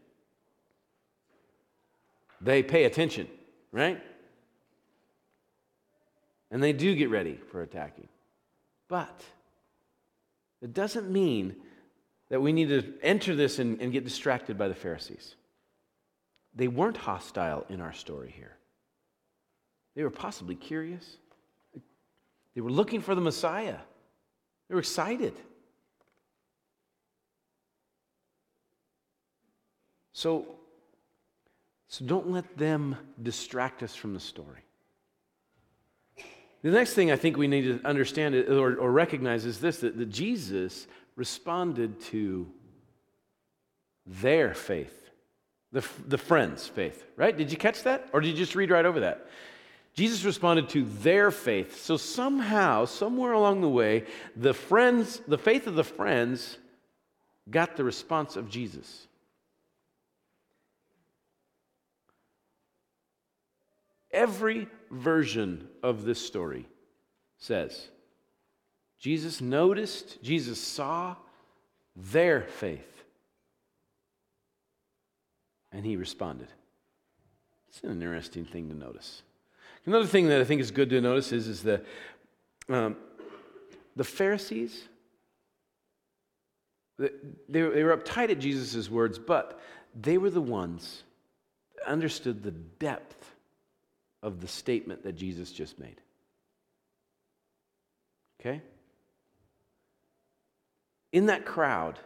They 2.40 2.62
pay 2.62 2.84
attention, 2.84 3.28
right? 3.70 4.00
And 6.50 6.62
they 6.62 6.72
do 6.72 6.94
get 6.94 7.10
ready 7.10 7.38
for 7.50 7.62
attacking. 7.62 8.08
But 8.88 9.22
it 10.60 10.74
doesn't 10.74 11.10
mean 11.10 11.56
that 12.28 12.40
we 12.40 12.52
need 12.52 12.68
to 12.68 12.94
enter 13.02 13.34
this 13.34 13.58
and, 13.58 13.80
and 13.80 13.92
get 13.92 14.04
distracted 14.04 14.56
by 14.56 14.68
the 14.68 14.74
Pharisees. 14.74 15.34
They 16.54 16.68
weren't 16.68 16.96
hostile 16.96 17.64
in 17.68 17.80
our 17.80 17.92
story 17.92 18.32
here. 18.36 18.56
They 19.94 20.02
were 20.02 20.10
possibly 20.10 20.54
curious. 20.54 21.16
They 22.54 22.60
were 22.60 22.70
looking 22.70 23.00
for 23.00 23.14
the 23.14 23.20
Messiah. 23.20 23.78
They 24.68 24.74
were 24.74 24.80
excited. 24.80 25.34
So, 30.12 30.46
so 31.88 32.04
don't 32.04 32.30
let 32.30 32.56
them 32.56 32.96
distract 33.22 33.82
us 33.82 33.94
from 33.94 34.14
the 34.14 34.20
story. 34.20 34.64
The 36.62 36.70
next 36.70 36.94
thing 36.94 37.10
I 37.10 37.16
think 37.16 37.36
we 37.36 37.48
need 37.48 37.62
to 37.62 37.86
understand 37.86 38.34
or, 38.34 38.76
or 38.76 38.92
recognize 38.92 39.44
is 39.44 39.58
this 39.58 39.78
that, 39.78 39.98
that 39.98 40.10
Jesus 40.10 40.86
responded 41.16 42.00
to 42.02 42.48
their 44.06 44.54
faith, 44.54 45.10
the, 45.72 45.86
the 46.06 46.18
friends' 46.18 46.66
faith, 46.66 47.04
right? 47.16 47.36
Did 47.36 47.50
you 47.50 47.58
catch 47.58 47.82
that? 47.82 48.08
Or 48.12 48.20
did 48.20 48.28
you 48.28 48.36
just 48.36 48.54
read 48.54 48.70
right 48.70 48.86
over 48.86 49.00
that? 49.00 49.26
Jesus 49.94 50.24
responded 50.24 50.68
to 50.70 50.84
their 50.84 51.30
faith. 51.30 51.82
So 51.82 51.96
somehow, 51.96 52.86
somewhere 52.86 53.32
along 53.32 53.60
the 53.60 53.68
way, 53.68 54.06
the 54.36 54.54
friends, 54.54 55.20
the 55.28 55.38
faith 55.38 55.66
of 55.66 55.74
the 55.74 55.84
friends 55.84 56.58
got 57.50 57.76
the 57.76 57.84
response 57.84 58.36
of 58.36 58.48
Jesus. 58.48 59.06
Every 64.12 64.68
version 64.90 65.68
of 65.82 66.04
this 66.04 66.24
story 66.24 66.66
says 67.38 67.88
Jesus 68.98 69.40
noticed, 69.40 70.22
Jesus 70.22 70.60
saw 70.60 71.16
their 71.96 72.42
faith, 72.42 73.02
and 75.72 75.84
he 75.84 75.96
responded. 75.96 76.48
It's 77.68 77.82
an 77.82 77.90
interesting 77.90 78.44
thing 78.44 78.68
to 78.68 78.74
notice. 78.74 79.22
Another 79.86 80.06
thing 80.06 80.28
that 80.28 80.40
I 80.40 80.44
think 80.44 80.60
is 80.60 80.70
good 80.70 80.90
to 80.90 81.00
notice 81.00 81.32
is, 81.32 81.48
is 81.48 81.62
the, 81.62 81.82
um, 82.68 82.96
the 83.96 84.04
Pharisees, 84.04 84.88
they, 86.98 87.10
they 87.48 87.82
were 87.82 87.96
uptight 87.96 88.30
at 88.30 88.38
Jesus' 88.38 88.90
words, 88.90 89.18
but 89.18 89.58
they 90.00 90.18
were 90.18 90.30
the 90.30 90.40
ones 90.40 91.02
that 91.76 91.90
understood 91.90 92.42
the 92.42 92.52
depth 92.52 93.21
of 94.22 94.40
the 94.40 94.48
statement 94.48 95.02
that 95.04 95.12
Jesus 95.12 95.50
just 95.50 95.78
made. 95.78 96.00
Okay? 98.40 98.62
In 101.12 101.26
that 101.26 101.44
crowd, 101.44 101.98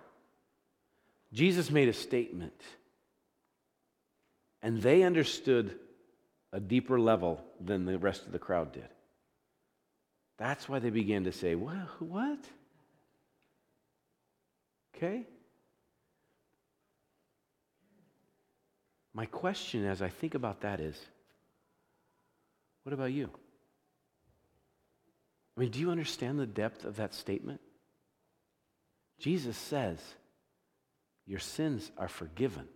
Jesus 1.33 1.71
made 1.71 1.89
a 1.89 1.93
statement, 1.93 2.61
and 4.63 4.81
they 4.81 5.03
understood 5.03 5.79
a 6.53 6.61
deeper 6.61 6.99
level 6.99 7.45
than 7.61 7.85
the 7.85 7.99
rest 7.99 8.27
of 8.27 8.33
the 8.33 8.39
crowd 8.39 8.73
did. 8.73 8.89
That's 10.39 10.69
why 10.69 10.79
they 10.79 10.91
began 10.91 11.25
to 11.25 11.33
say, 11.33 11.55
What? 11.55 12.01
what? 12.01 12.39
Okay? 14.97 15.27
My 19.13 19.27
question 19.27 19.87
as 19.87 20.03
I 20.03 20.09
think 20.09 20.35
about 20.35 20.61
that 20.61 20.81
is 20.81 20.99
what 22.87 22.93
about 22.93 23.11
you? 23.11 23.29
I 25.57 25.61
mean, 25.61 25.73
do 25.73 25.81
you 25.81 25.91
understand 25.91 26.39
the 26.39 26.47
depth 26.47 26.85
of 26.85 26.95
that 26.99 27.15
statement? 27.15 27.61
Jesus 29.19 29.57
says, 29.57 29.99
Your 31.27 31.41
sins 31.41 31.91
are 31.99 32.07
forgiven. 32.07 32.69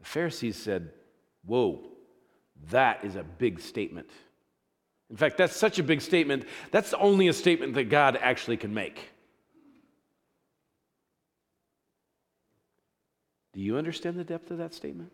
The 0.00 0.06
Pharisees 0.06 0.56
said, 0.56 0.90
Whoa, 1.46 1.86
that 2.70 3.04
is 3.04 3.14
a 3.14 3.22
big 3.22 3.60
statement. 3.60 4.10
In 5.08 5.16
fact, 5.16 5.38
that's 5.38 5.54
such 5.54 5.78
a 5.78 5.84
big 5.84 6.00
statement, 6.00 6.44
that's 6.72 6.92
only 6.92 7.28
a 7.28 7.32
statement 7.32 7.74
that 7.74 7.84
God 7.84 8.18
actually 8.20 8.56
can 8.56 8.74
make. 8.74 9.10
Do 13.52 13.60
you 13.60 13.76
understand 13.76 14.16
the 14.16 14.24
depth 14.24 14.50
of 14.50 14.58
that 14.58 14.74
statement? 14.74 15.12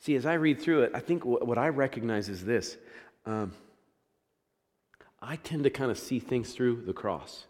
See, 0.00 0.16
as 0.16 0.24
I 0.24 0.34
read 0.34 0.60
through 0.60 0.82
it, 0.82 0.92
I 0.94 1.00
think 1.00 1.24
what 1.24 1.58
I 1.58 1.68
recognize 1.68 2.28
is 2.28 2.44
this. 2.44 2.76
Um, 3.26 3.52
I 5.20 5.36
tend 5.36 5.64
to 5.64 5.70
kind 5.70 5.90
of 5.90 5.98
see 5.98 6.18
things 6.18 6.52
through 6.52 6.82
the 6.86 6.94
cross. 6.94 7.44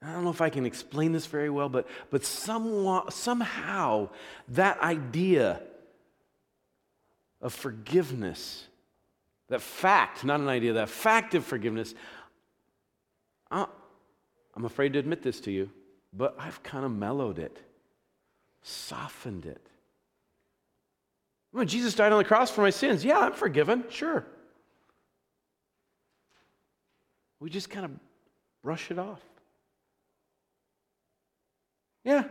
I 0.00 0.12
don't 0.12 0.24
know 0.24 0.30
if 0.30 0.40
I 0.40 0.48
can 0.48 0.64
explain 0.64 1.12
this 1.12 1.26
very 1.26 1.50
well, 1.50 1.68
but, 1.68 1.86
but 2.10 2.24
somewhat, 2.24 3.12
somehow 3.12 4.08
that 4.48 4.80
idea 4.80 5.60
of 7.42 7.52
forgiveness, 7.52 8.66
that 9.48 9.60
fact, 9.60 10.24
not 10.24 10.40
an 10.40 10.48
idea, 10.48 10.72
that 10.72 10.88
fact 10.88 11.34
of 11.34 11.44
forgiveness, 11.44 11.94
I'm 13.50 13.68
afraid 14.64 14.94
to 14.94 14.98
admit 14.98 15.22
this 15.22 15.38
to 15.40 15.52
you, 15.52 15.70
but 16.14 16.34
I've 16.38 16.62
kind 16.62 16.86
of 16.86 16.92
mellowed 16.92 17.38
it, 17.38 17.58
softened 18.62 19.44
it. 19.44 19.66
When 21.52 21.68
Jesus 21.68 21.94
died 21.94 22.12
on 22.12 22.18
the 22.18 22.24
cross 22.24 22.50
for 22.50 22.62
my 22.62 22.70
sins, 22.70 23.04
yeah, 23.04 23.18
I'm 23.18 23.34
forgiven, 23.34 23.84
sure. 23.90 24.26
We 27.40 27.50
just 27.50 27.68
kind 27.68 27.84
of 27.84 27.90
brush 28.62 28.90
it 28.90 28.98
off. 28.98 29.20
Yeah. 32.04 32.24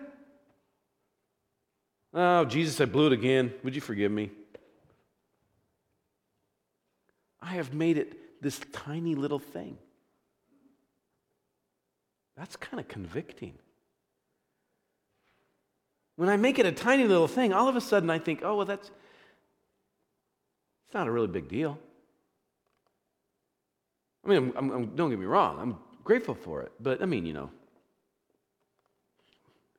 Oh, 2.13 2.46
Jesus, 2.46 2.82
I 2.82 2.86
blew 2.86 3.08
it 3.08 3.13
again. 3.13 3.54
Would 3.63 3.75
you 3.75 3.82
forgive 3.82 4.12
me? 4.12 4.32
I 7.42 7.54
have 7.54 7.74
made 7.74 7.98
it 7.98 8.42
this 8.42 8.60
tiny 8.72 9.16
little 9.16 9.40
thing. 9.40 9.78
That's 12.36 12.56
kind 12.56 12.80
of 12.80 12.88
convicting. 12.88 13.54
When 16.16 16.28
I 16.28 16.38
make 16.38 16.60
it 16.60 16.66
a 16.66 16.72
tiny 16.72 17.06
little 17.06 17.28
thing, 17.28 17.54
all 17.54 17.68
of 17.68 17.75
a 17.75 17.82
sudden 17.82 18.10
I 18.10 18.20
think, 18.20 18.42
oh, 18.44 18.58
well, 18.58 18.66
that's, 18.66 18.92
it's 20.91 20.95
not 20.95 21.07
a 21.07 21.12
really 21.12 21.27
big 21.27 21.48
deal. 21.48 21.79
I 24.25 24.27
mean, 24.27 24.51
I'm, 24.57 24.71
I'm, 24.71 24.86
don't 24.93 25.10
get 25.10 25.17
me 25.17 25.25
wrong, 25.25 25.57
I'm 25.57 25.77
grateful 26.03 26.36
for 26.36 26.63
it, 26.63 26.74
but 26.81 27.01
I 27.01 27.05
mean, 27.05 27.25
you 27.25 27.31
know, 27.31 27.50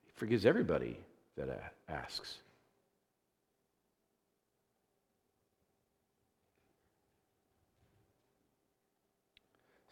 He 0.07 0.13
forgives 0.15 0.47
everybody 0.47 0.97
that 1.37 1.75
asks. 1.87 2.39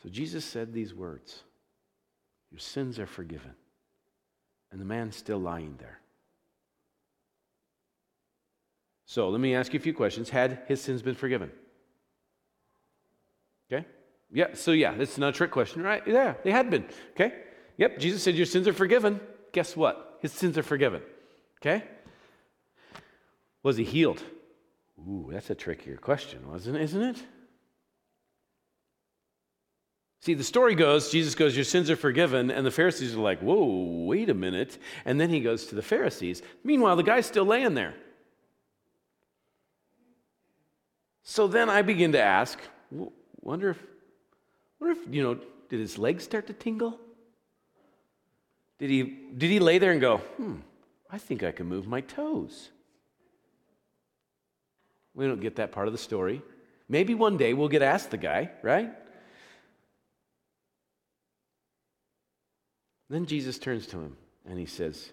So 0.02 0.08
Jesus 0.08 0.42
said 0.42 0.72
these 0.72 0.94
words 0.94 1.42
Your 2.50 2.60
sins 2.60 2.98
are 2.98 3.06
forgiven. 3.06 3.52
And 4.72 4.80
the 4.80 4.86
man's 4.86 5.16
still 5.16 5.38
lying 5.38 5.74
there. 5.78 6.00
So 9.10 9.28
let 9.28 9.40
me 9.40 9.56
ask 9.56 9.72
you 9.72 9.80
a 9.80 9.82
few 9.82 9.92
questions. 9.92 10.30
Had 10.30 10.62
his 10.68 10.80
sins 10.80 11.02
been 11.02 11.16
forgiven? 11.16 11.50
Okay? 13.66 13.84
Yeah, 14.30 14.54
so 14.54 14.70
yeah, 14.70 14.94
that's 14.94 15.18
not 15.18 15.30
a 15.30 15.32
trick 15.32 15.50
question, 15.50 15.82
right? 15.82 16.00
Yeah, 16.06 16.34
they 16.44 16.52
had 16.52 16.70
been. 16.70 16.84
Okay? 17.10 17.32
Yep, 17.76 17.98
Jesus 17.98 18.22
said, 18.22 18.36
Your 18.36 18.46
sins 18.46 18.68
are 18.68 18.72
forgiven. 18.72 19.18
Guess 19.50 19.76
what? 19.76 20.20
His 20.22 20.30
sins 20.30 20.56
are 20.56 20.62
forgiven. 20.62 21.02
Okay? 21.60 21.82
Was 23.64 23.76
he 23.76 23.82
healed? 23.82 24.22
Ooh, 25.00 25.28
that's 25.32 25.50
a 25.50 25.56
trickier 25.56 25.96
question, 25.96 26.48
wasn't 26.48 26.76
it? 26.76 26.82
Isn't 26.82 27.02
it? 27.02 27.22
See, 30.20 30.34
the 30.34 30.44
story 30.44 30.76
goes 30.76 31.10
Jesus 31.10 31.34
goes, 31.34 31.56
Your 31.56 31.64
sins 31.64 31.90
are 31.90 31.96
forgiven. 31.96 32.52
And 32.52 32.64
the 32.64 32.70
Pharisees 32.70 33.16
are 33.16 33.20
like, 33.20 33.40
Whoa, 33.40 34.04
wait 34.06 34.30
a 34.30 34.34
minute. 34.34 34.78
And 35.04 35.20
then 35.20 35.30
he 35.30 35.40
goes 35.40 35.66
to 35.66 35.74
the 35.74 35.82
Pharisees. 35.82 36.42
Meanwhile, 36.62 36.94
the 36.94 37.02
guy's 37.02 37.26
still 37.26 37.44
laying 37.44 37.74
there. 37.74 37.96
So 41.22 41.46
then 41.46 41.68
I 41.68 41.82
begin 41.82 42.12
to 42.12 42.20
ask, 42.20 42.58
wonder 43.40 43.70
if, 43.70 43.78
wonder 44.78 45.00
if, 45.00 45.14
you 45.14 45.22
know, 45.22 45.38
did 45.68 45.80
his 45.80 45.98
legs 45.98 46.24
start 46.24 46.46
to 46.48 46.52
tingle? 46.52 46.98
Did 48.78 48.90
he, 48.90 49.02
did 49.36 49.50
he 49.50 49.60
lay 49.60 49.78
there 49.78 49.92
and 49.92 50.00
go, 50.00 50.18
hmm, 50.18 50.56
I 51.10 51.18
think 51.18 51.42
I 51.42 51.52
can 51.52 51.66
move 51.66 51.86
my 51.86 52.00
toes? 52.00 52.70
We 55.14 55.26
don't 55.26 55.40
get 55.40 55.56
that 55.56 55.72
part 55.72 55.86
of 55.86 55.92
the 55.92 55.98
story. 55.98 56.42
Maybe 56.88 57.14
one 57.14 57.36
day 57.36 57.52
we'll 57.52 57.68
get 57.68 57.82
asked 57.82 58.10
the 58.10 58.16
guy, 58.16 58.50
right? 58.62 58.90
Then 63.08 63.26
Jesus 63.26 63.58
turns 63.58 63.86
to 63.88 63.98
him 63.98 64.16
and 64.46 64.58
he 64.58 64.66
says, 64.66 65.10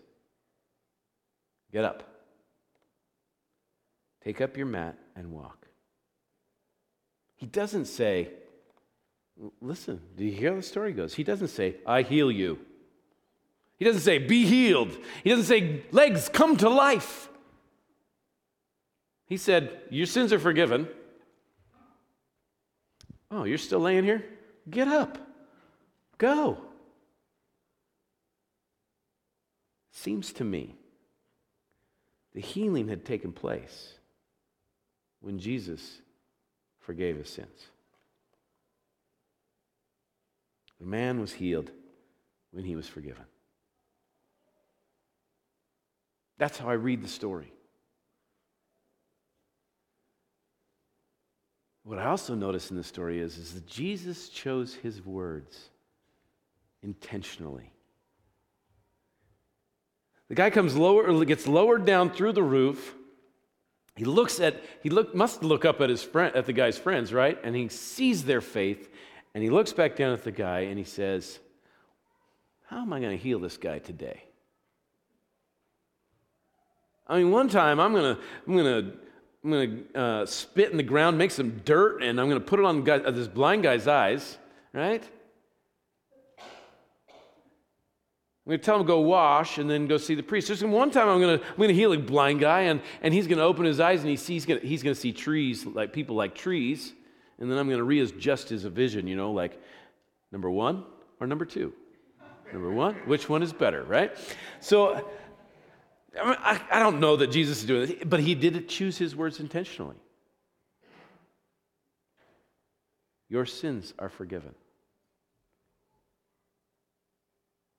Get 1.74 1.84
up, 1.84 2.04
take 4.24 4.40
up 4.40 4.56
your 4.56 4.68
mat, 4.68 4.98
and 5.16 5.32
walk. 5.32 5.67
He 7.38 7.46
doesn't 7.46 7.86
say, 7.86 8.30
listen, 9.62 10.02
do 10.16 10.26
you 10.26 10.32
hear 10.32 10.50
how 10.52 10.58
the 10.58 10.64
story 10.64 10.92
goes? 10.92 11.14
He 11.14 11.24
doesn't 11.24 11.50
say, 11.50 11.76
I 11.86 12.02
heal 12.02 12.32
you. 12.32 12.60
He 13.78 13.86
doesn't 13.86 14.02
say, 14.02 14.18
be 14.18 14.46
healed. 14.46 14.98
He 15.24 15.30
doesn't 15.30 15.46
say, 15.46 15.84
legs, 15.92 16.30
come 16.30 16.58
to 16.58 16.70
life. 16.70 17.30
He 19.28 19.38
said, 19.38 19.82
Your 19.90 20.08
sins 20.08 20.32
are 20.34 20.40
forgiven. 20.40 20.88
Oh, 23.30 23.44
you're 23.44 23.58
still 23.58 23.82
laying 23.82 24.06
here? 24.06 24.24
Get 24.70 24.88
up. 24.88 25.18
Go. 26.18 26.58
Seems 29.92 30.32
to 30.34 30.44
me 30.44 30.76
the 32.34 32.40
healing 32.40 32.88
had 32.88 33.04
taken 33.04 33.34
place 33.34 33.94
when 35.20 35.40
Jesus 35.40 36.00
forgave 36.88 37.18
his 37.18 37.28
sins. 37.28 37.68
The 40.80 40.86
man 40.86 41.20
was 41.20 41.34
healed 41.34 41.70
when 42.52 42.64
he 42.64 42.78
was 42.78 42.88
forgiven. 42.88 43.26
That's 46.38 46.58
how 46.58 46.70
I 46.70 46.76
read 46.76 47.04
the 47.04 47.10
story. 47.10 47.52
What 51.84 52.00
I 52.00 52.06
also 52.06 52.36
notice 52.36 52.72
in 52.72 52.78
the 52.78 52.86
story 52.86 53.20
is, 53.20 53.38
is 53.38 53.54
that 53.56 53.68
Jesus 53.68 54.30
chose 54.30 54.74
his 54.74 55.06
words 55.06 55.60
intentionally. 56.84 57.74
The 60.30 60.36
guy 60.36 60.52
comes 60.52 60.78
lower, 60.78 61.26
gets 61.26 61.48
lowered 61.48 61.84
down 61.84 62.12
through 62.12 62.32
the 62.32 62.44
roof 62.44 62.96
he 63.98 64.06
looks 64.06 64.40
at, 64.40 64.62
he 64.84 64.92
look, 64.92 65.16
must 65.16 65.44
look 65.44 65.66
up 65.66 65.82
at 65.82 65.90
his 65.90 66.04
friend, 66.04 66.36
at 66.36 66.46
the 66.46 66.54
guy's 66.54 66.78
friends, 66.78 67.12
right? 67.12 67.40
And 67.44 67.56
he 67.56 67.68
sees 67.68 68.24
their 68.24 68.42
faith, 68.42 68.90
and 69.34 69.44
he 69.44 69.50
looks 69.50 69.74
back 69.74 69.96
down 69.96 70.14
at 70.14 70.24
the 70.24 70.32
guy 70.32 70.62
and 70.62 70.78
he 70.78 70.84
says, 70.84 71.40
How 72.68 72.84
am 72.84 72.94
I 72.94 73.00
going 73.00 73.18
to 73.18 73.22
heal 73.22 73.40
this 73.40 73.58
guy 73.58 73.80
today? 73.80 74.24
I 77.08 77.18
mean, 77.18 77.32
one 77.32 77.50
time 77.50 77.80
I'm 77.80 77.92
going 77.92 78.16
to, 78.16 78.22
I'm 78.46 78.54
going 78.54 78.66
to, 78.66 78.94
I'm 79.44 79.50
going 79.50 79.86
to 79.94 80.00
uh, 80.00 80.26
spit 80.28 80.70
in 80.70 80.78
the 80.78 80.84
ground, 80.84 81.18
make 81.18 81.32
some 81.32 81.62
dirt, 81.66 82.04
and 82.04 82.22
I'm 82.22 82.30
going 82.30 82.40
to 82.40 82.46
put 82.46 82.60
it 82.60 82.66
on 82.66 82.84
guy, 82.84 82.98
uh, 82.98 83.10
this 83.10 83.28
blind 83.28 83.64
guy's 83.64 83.88
eyes, 83.88 84.38
right? 84.74 85.04
I'm 88.48 88.52
going 88.52 88.60
to 88.62 88.66
tell 88.66 88.78
him 88.78 88.84
to 88.84 88.88
go 88.88 89.02
wash 89.02 89.58
and 89.58 89.70
then 89.70 89.88
go 89.88 89.98
see 89.98 90.16
the 90.16 90.24
priest. 90.24 90.48
There's 90.48 90.64
one 90.64 90.90
time 90.90 91.10
I'm 91.10 91.20
going 91.20 91.38
to, 91.38 91.46
I'm 91.46 91.58
going 91.58 91.68
to 91.68 91.76
heal 91.76 91.92
a 91.92 91.98
blind 91.98 92.40
guy, 92.40 92.62
and, 92.62 92.80
and 93.02 93.14
he's 93.14 93.28
going 93.28 93.40
to 93.40 93.44
open 93.44 93.66
his 93.66 93.82
eyes 93.82 94.00
and 94.00 94.10
he 94.10 94.16
sees, 94.16 94.46
gonna 94.46 94.62
he's 94.62 94.82
going 94.84 94.96
to 94.96 95.02
see 95.02 95.12
trees, 95.12 95.66
like 95.66 95.92
people 95.92 96.16
like 96.16 96.34
trees. 96.34 96.94
And 97.40 97.52
then 97.52 97.58
I'm 97.58 97.68
going 97.68 97.80
to 97.80 97.84
readjust 97.84 98.48
his 98.48 98.64
vision, 98.64 99.06
you 99.06 99.18
know, 99.18 99.34
like 99.34 99.62
number 100.32 100.50
one 100.50 100.86
or 101.20 101.28
number 101.28 101.44
two? 101.44 101.74
Number 102.54 102.72
one, 102.72 102.96
which 103.06 103.28
one 103.28 103.44
is 103.44 103.52
better, 103.52 103.84
right? 103.84 104.16
So 104.62 105.06
I, 106.18 106.26
mean, 106.26 106.38
I, 106.40 106.62
I 106.72 106.80
don't 106.80 107.02
know 107.02 107.18
that 107.18 107.28
Jesus 107.28 107.60
is 107.60 107.66
doing 107.66 107.88
this, 107.88 107.96
but 108.06 108.22
he 108.22 108.34
did 108.34 108.70
choose 108.70 108.98
his 108.98 109.14
words 109.14 109.42
intentionally. 109.42 109.98
Your 113.28 113.46
sins 113.46 113.94
are 114.00 114.08
forgiven. 114.08 114.56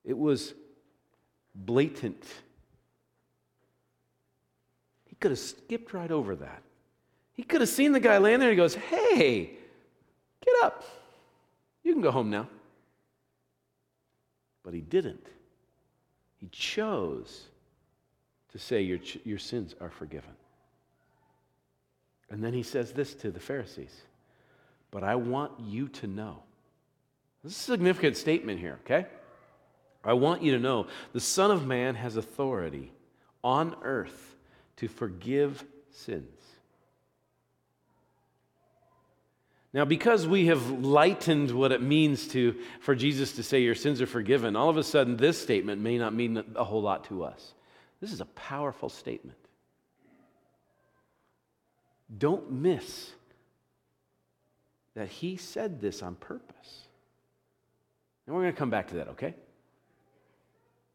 It 0.09 0.17
was 0.17 0.55
blatant. 1.55 2.25
He 5.05 5.15
could 5.17 5.33
have 5.33 5.38
skipped 5.38 5.93
right 5.93 6.11
over 6.11 6.35
that. 6.37 6.62
He 7.35 7.43
could 7.43 7.61
have 7.61 7.69
seen 7.69 7.93
the 7.93 8.00
guy 8.00 8.17
laying 8.17 8.41
there 8.41 8.49
and 8.49 8.57
he 8.59 8.61
goes, 8.61 8.75
Hey, 8.75 9.50
get 10.41 10.55
up. 10.62 10.83
You 11.85 11.93
can 11.93 12.00
go 12.00 12.11
home 12.11 12.31
now. 12.31 12.49
But 14.62 14.73
he 14.73 14.81
didn't. 14.81 15.27
He 16.38 16.49
chose 16.49 17.45
to 18.53 18.59
say, 18.59 18.81
Your, 18.81 19.00
your 19.25 19.38
sins 19.38 19.75
are 19.79 19.91
forgiven. 19.91 20.33
And 22.31 22.43
then 22.43 22.55
he 22.55 22.62
says 22.62 22.93
this 22.93 23.15
to 23.17 23.31
the 23.31 23.41
Pharisees 23.41 23.95
But 24.91 25.05
I 25.05 25.17
want 25.17 25.53
you 25.61 25.88
to 25.88 26.07
know. 26.07 26.43
This 27.45 27.53
is 27.53 27.59
a 27.59 27.73
significant 27.73 28.17
statement 28.17 28.59
here, 28.59 28.79
okay? 28.87 29.07
I 30.05 30.12
want 30.12 30.43
you 30.43 30.52
to 30.52 30.59
know 30.59 30.87
the 31.12 31.21
Son 31.21 31.50
of 31.50 31.67
Man 31.67 31.95
has 31.95 32.17
authority 32.17 32.93
on 33.43 33.76
earth 33.83 34.37
to 34.76 34.88
forgive 34.88 35.64
sins. 35.90 36.25
Now, 39.73 39.85
because 39.85 40.26
we 40.26 40.47
have 40.47 40.71
lightened 40.71 41.50
what 41.50 41.73
it 41.73 41.83
means 41.83 42.26
to, 42.28 42.57
for 42.81 42.95
Jesus 42.95 43.33
to 43.33 43.43
say 43.43 43.61
your 43.61 43.75
sins 43.75 44.00
are 44.00 44.07
forgiven, 44.07 44.57
all 44.57 44.71
of 44.71 44.78
a 44.78 44.83
sudden 44.83 45.17
this 45.17 45.40
statement 45.40 45.83
may 45.83 45.99
not 45.99 46.14
mean 46.14 46.43
a 46.57 46.64
whole 46.64 46.81
lot 46.81 47.05
to 47.05 47.25
us. 47.25 47.52
This 48.00 48.12
is 48.12 48.21
a 48.21 48.26
powerful 48.26 48.88
statement. 48.88 49.37
Don't 52.17 52.50
miss 52.50 53.11
that 54.95 55.09
he 55.09 55.37
said 55.37 55.81
this 55.81 56.02
on 56.02 56.14
purpose. 56.14 56.87
And 58.26 58.35
we're 58.35 58.43
going 58.43 58.55
to 58.55 58.59
come 58.59 58.71
back 58.71 58.88
to 58.88 58.97
that, 58.97 59.09
okay? 59.09 59.35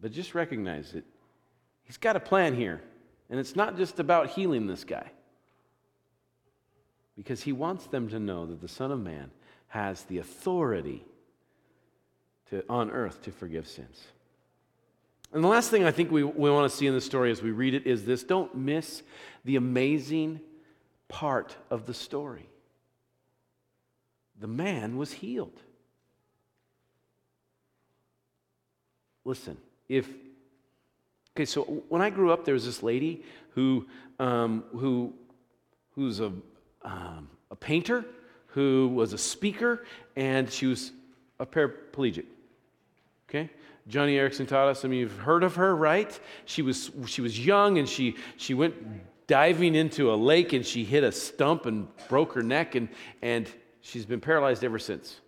But 0.04 0.12
just 0.12 0.36
recognize 0.36 0.92
that 0.92 1.06
he's 1.84 1.96
got 1.96 2.18
a 2.18 2.20
plan 2.20 2.56
here. 2.56 2.82
And 3.30 3.40
it's 3.40 3.56
not 3.56 3.78
just 3.78 4.02
about 4.02 4.32
healing 4.32 4.68
this 4.68 4.84
guy 4.84 5.10
because 7.16 7.42
he 7.42 7.54
wants 7.54 7.88
them 7.88 8.10
to 8.10 8.20
know 8.20 8.46
that 8.46 8.60
the 8.60 8.68
Son 8.68 8.92
of 8.92 9.00
Man 9.00 9.32
has 9.68 10.04
the 10.04 10.18
authority 10.18 11.06
to, 12.50 12.66
on 12.68 12.92
earth 12.92 13.22
to 13.22 13.32
forgive 13.32 13.66
sins. 13.66 14.04
And 15.32 15.42
the 15.42 15.48
last 15.48 15.72
thing 15.72 15.86
I 15.86 15.92
think 15.92 16.12
we, 16.12 16.22
we 16.22 16.52
want 16.52 16.70
to 16.70 16.78
see 16.78 16.86
in 16.86 16.94
the 16.94 17.00
story 17.00 17.32
as 17.32 17.42
we 17.42 17.52
read 17.52 17.74
it 17.74 17.88
is 17.88 18.04
this 18.04 18.26
don't 18.26 18.54
miss 18.54 19.04
the 19.46 19.56
amazing 19.56 20.42
part 21.08 21.56
of 21.70 21.86
the 21.86 21.94
story. 21.94 22.50
The 24.38 24.48
man 24.48 24.98
was 24.98 25.14
healed. 25.14 25.62
Listen, 29.24 29.56
if 29.90 30.08
okay, 31.36 31.46
so 31.46 31.64
when 31.90 32.02
I 32.02 32.10
grew 32.10 32.32
up, 32.32 32.46
there 32.46 32.54
was 32.54 32.66
this 32.66 32.84
lady 32.84 33.24
who 33.52 33.88
um, 34.20 34.64
who 34.72 35.14
who's 35.96 36.20
a 36.20 36.32
um, 36.84 37.30
a 37.52 37.56
painter 37.56 38.06
who 38.48 38.90
was 38.90 39.14
a 39.14 39.18
speaker, 39.18 39.84
and 40.16 40.52
she 40.52 40.68
was 40.68 40.92
a 41.40 41.46
paraplegic. 41.46 42.26
Okay? 43.28 43.50
Joni 43.90 44.14
Eareckson 44.14 44.48
Tada 44.48 44.78
some 44.78 44.92
of 44.92 44.98
you 44.98 45.08
have 45.08 45.18
heard 45.18 45.44
of 45.44 45.56
her, 45.56 45.76
right? 45.76 46.18
She 46.46 46.62
was, 46.62 46.92
she 47.06 47.22
was 47.22 47.44
young 47.44 47.80
and 47.80 47.90
she, 47.90 48.16
she 48.38 48.54
went 48.54 48.76
diving 49.28 49.76
into 49.76 50.14
a 50.14 50.16
lake 50.16 50.54
and 50.54 50.66
she 50.66 50.84
hit 50.84 51.04
a 51.04 51.12
stump 51.12 51.66
and 51.66 51.88
broke 52.08 52.34
her 52.34 52.44
neck, 52.44 52.76
and, 52.76 52.90
and 53.22 53.50
she's 53.82 54.06
been 54.06 54.22
paralyzed 54.22 54.64
ever 54.64 54.80
since. 54.80 55.20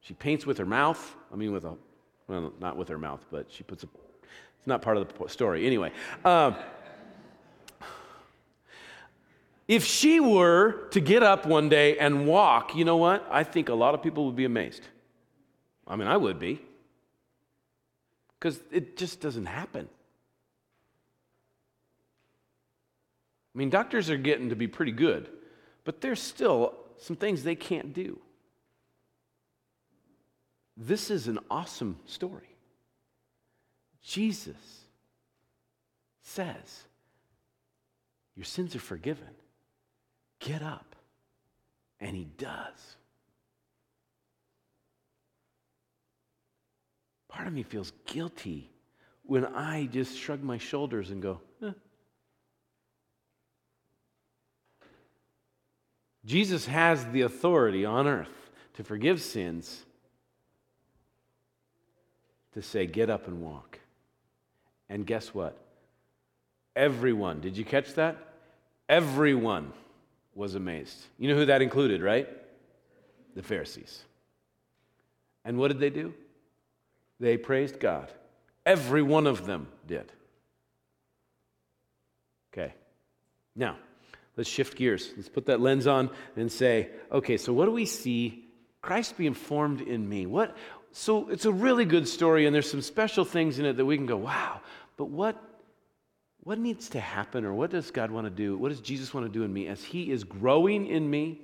She 0.00 0.14
paints 0.14 0.46
with 0.46 0.58
her 0.58 0.66
mouth. 0.66 1.14
I 1.32 1.36
mean, 1.36 1.52
with 1.52 1.64
a, 1.64 1.76
well, 2.30 2.52
not 2.60 2.76
with 2.76 2.88
her 2.88 2.98
mouth, 2.98 3.24
but 3.30 3.50
she 3.50 3.64
puts 3.64 3.82
a, 3.82 3.88
it's 4.58 4.66
not 4.66 4.82
part 4.82 4.96
of 4.96 5.08
the 5.08 5.28
story. 5.28 5.66
Anyway. 5.66 5.92
Um, 6.24 6.54
if 9.66 9.84
she 9.84 10.20
were 10.20 10.88
to 10.90 11.00
get 11.00 11.22
up 11.22 11.46
one 11.46 11.68
day 11.68 11.98
and 11.98 12.26
walk, 12.26 12.74
you 12.74 12.84
know 12.84 12.96
what? 12.96 13.26
I 13.30 13.44
think 13.44 13.68
a 13.68 13.74
lot 13.74 13.94
of 13.94 14.02
people 14.02 14.26
would 14.26 14.36
be 14.36 14.44
amazed. 14.44 14.82
I 15.86 15.96
mean, 15.96 16.08
I 16.08 16.16
would 16.16 16.38
be. 16.38 16.60
Because 18.38 18.60
it 18.72 18.96
just 18.96 19.20
doesn't 19.20 19.46
happen. 19.46 19.88
I 23.54 23.58
mean, 23.58 23.70
doctors 23.70 24.08
are 24.08 24.16
getting 24.16 24.48
to 24.48 24.56
be 24.56 24.66
pretty 24.66 24.92
good, 24.92 25.28
but 25.84 26.00
there's 26.00 26.20
still 26.20 26.74
some 26.98 27.16
things 27.16 27.42
they 27.42 27.56
can't 27.56 27.92
do. 27.92 28.18
This 30.82 31.10
is 31.10 31.28
an 31.28 31.38
awesome 31.50 31.98
story. 32.06 32.56
Jesus 34.02 34.56
says, 36.22 36.84
Your 38.34 38.46
sins 38.46 38.74
are 38.74 38.80
forgiven. 38.80 39.28
Get 40.38 40.62
up. 40.62 40.96
And 42.00 42.16
he 42.16 42.24
does. 42.38 42.96
Part 47.28 47.46
of 47.46 47.52
me 47.52 47.62
feels 47.62 47.92
guilty 48.06 48.70
when 49.24 49.44
I 49.44 49.84
just 49.84 50.16
shrug 50.16 50.42
my 50.42 50.56
shoulders 50.56 51.10
and 51.10 51.20
go, 51.20 51.42
eh. 51.62 51.72
Jesus 56.24 56.64
has 56.64 57.04
the 57.08 57.20
authority 57.20 57.84
on 57.84 58.06
earth 58.06 58.50
to 58.74 58.82
forgive 58.82 59.20
sins, 59.20 59.84
to 62.54 62.62
say, 62.62 62.86
get 62.86 63.10
up 63.10 63.26
and 63.26 63.40
walk. 63.40 63.78
And 64.88 65.06
guess 65.06 65.34
what? 65.34 65.56
Everyone, 66.74 67.40
did 67.40 67.56
you 67.56 67.64
catch 67.64 67.94
that? 67.94 68.16
Everyone 68.88 69.72
was 70.34 70.54
amazed. 70.54 70.96
You 71.18 71.28
know 71.28 71.36
who 71.36 71.46
that 71.46 71.62
included, 71.62 72.02
right? 72.02 72.28
The 73.34 73.42
Pharisees. 73.42 74.04
And 75.44 75.58
what 75.58 75.68
did 75.68 75.78
they 75.78 75.90
do? 75.90 76.12
They 77.18 77.36
praised 77.36 77.78
God. 77.78 78.10
Every 78.66 79.02
one 79.02 79.26
of 79.26 79.46
them 79.46 79.68
did. 79.86 80.10
Okay. 82.52 82.74
Now, 83.54 83.76
let's 84.36 84.48
shift 84.48 84.76
gears. 84.76 85.12
Let's 85.16 85.28
put 85.28 85.46
that 85.46 85.60
lens 85.60 85.86
on 85.86 86.10
and 86.36 86.50
say, 86.50 86.88
okay, 87.12 87.36
so 87.36 87.52
what 87.52 87.66
do 87.66 87.72
we 87.72 87.84
see 87.84 88.44
Christ 88.82 89.16
being 89.16 89.34
formed 89.34 89.80
in 89.80 90.08
me? 90.08 90.26
What 90.26 90.56
so 90.92 91.28
it's 91.28 91.44
a 91.44 91.52
really 91.52 91.84
good 91.84 92.08
story 92.08 92.46
and 92.46 92.54
there's 92.54 92.70
some 92.70 92.82
special 92.82 93.24
things 93.24 93.58
in 93.58 93.64
it 93.64 93.76
that 93.76 93.84
we 93.84 93.96
can 93.96 94.06
go, 94.06 94.16
wow, 94.16 94.60
but 94.96 95.06
what 95.06 95.42
what 96.42 96.58
needs 96.58 96.88
to 96.88 97.00
happen 97.00 97.44
or 97.44 97.52
what 97.52 97.70
does 97.70 97.90
God 97.90 98.10
want 98.10 98.26
to 98.26 98.30
do? 98.30 98.56
What 98.56 98.70
does 98.70 98.80
Jesus 98.80 99.12
want 99.12 99.26
to 99.26 99.32
do 99.32 99.44
in 99.44 99.52
me 99.52 99.68
as 99.68 99.84
He 99.84 100.10
is 100.10 100.24
growing 100.24 100.86
in 100.86 101.08
me 101.08 101.38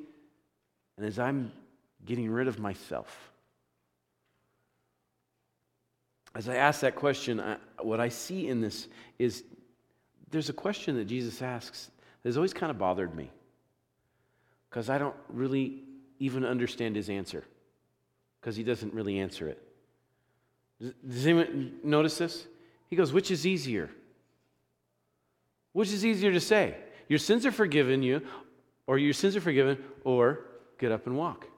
and 0.96 1.06
as 1.06 1.18
I'm 1.18 1.52
getting 2.04 2.30
rid 2.30 2.48
of 2.48 2.58
myself? 2.58 3.30
As 6.34 6.48
I 6.48 6.56
ask 6.56 6.80
that 6.80 6.96
question, 6.96 7.40
I, 7.40 7.56
what 7.80 8.00
I 8.00 8.08
see 8.08 8.48
in 8.48 8.60
this 8.60 8.88
is 9.18 9.44
there's 10.30 10.48
a 10.48 10.54
question 10.54 10.96
that 10.96 11.04
Jesus 11.04 11.40
asks 11.42 11.90
that 12.22 12.28
has 12.28 12.36
always 12.36 12.54
kind 12.54 12.70
of 12.70 12.78
bothered 12.78 13.14
me 13.14 13.30
because 14.70 14.90
I 14.90 14.98
don't 14.98 15.16
really 15.28 15.82
even 16.18 16.44
understand 16.44 16.96
his 16.96 17.10
answer 17.10 17.44
because 18.46 18.54
he 18.54 18.62
doesn't 18.62 18.94
really 18.94 19.18
answer 19.18 19.48
it. 19.48 19.60
Does, 20.80 21.26
anyone 21.26 21.80
notice 21.82 22.16
this? 22.16 22.46
He 22.88 22.94
goes, 22.94 23.12
Which 23.12 23.32
is 23.32 23.44
easier? 23.44 23.90
Which 25.72 25.92
is 25.92 26.06
easier 26.06 26.30
to 26.30 26.38
say? 26.38 26.76
Your 27.08 27.18
sins 27.18 27.44
are 27.44 27.50
forgiven 27.50 28.04
you, 28.04 28.22
or 28.86 28.98
your 28.98 29.14
sins 29.14 29.34
are 29.34 29.40
forgiven, 29.40 29.78
or 30.04 30.46
get 30.78 30.92
up 30.92 31.08
and 31.08 31.16
walk. 31.16 31.48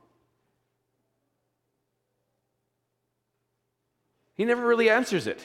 He 4.32 4.46
never 4.46 4.66
really 4.66 4.88
answers 4.88 5.26
it. 5.26 5.44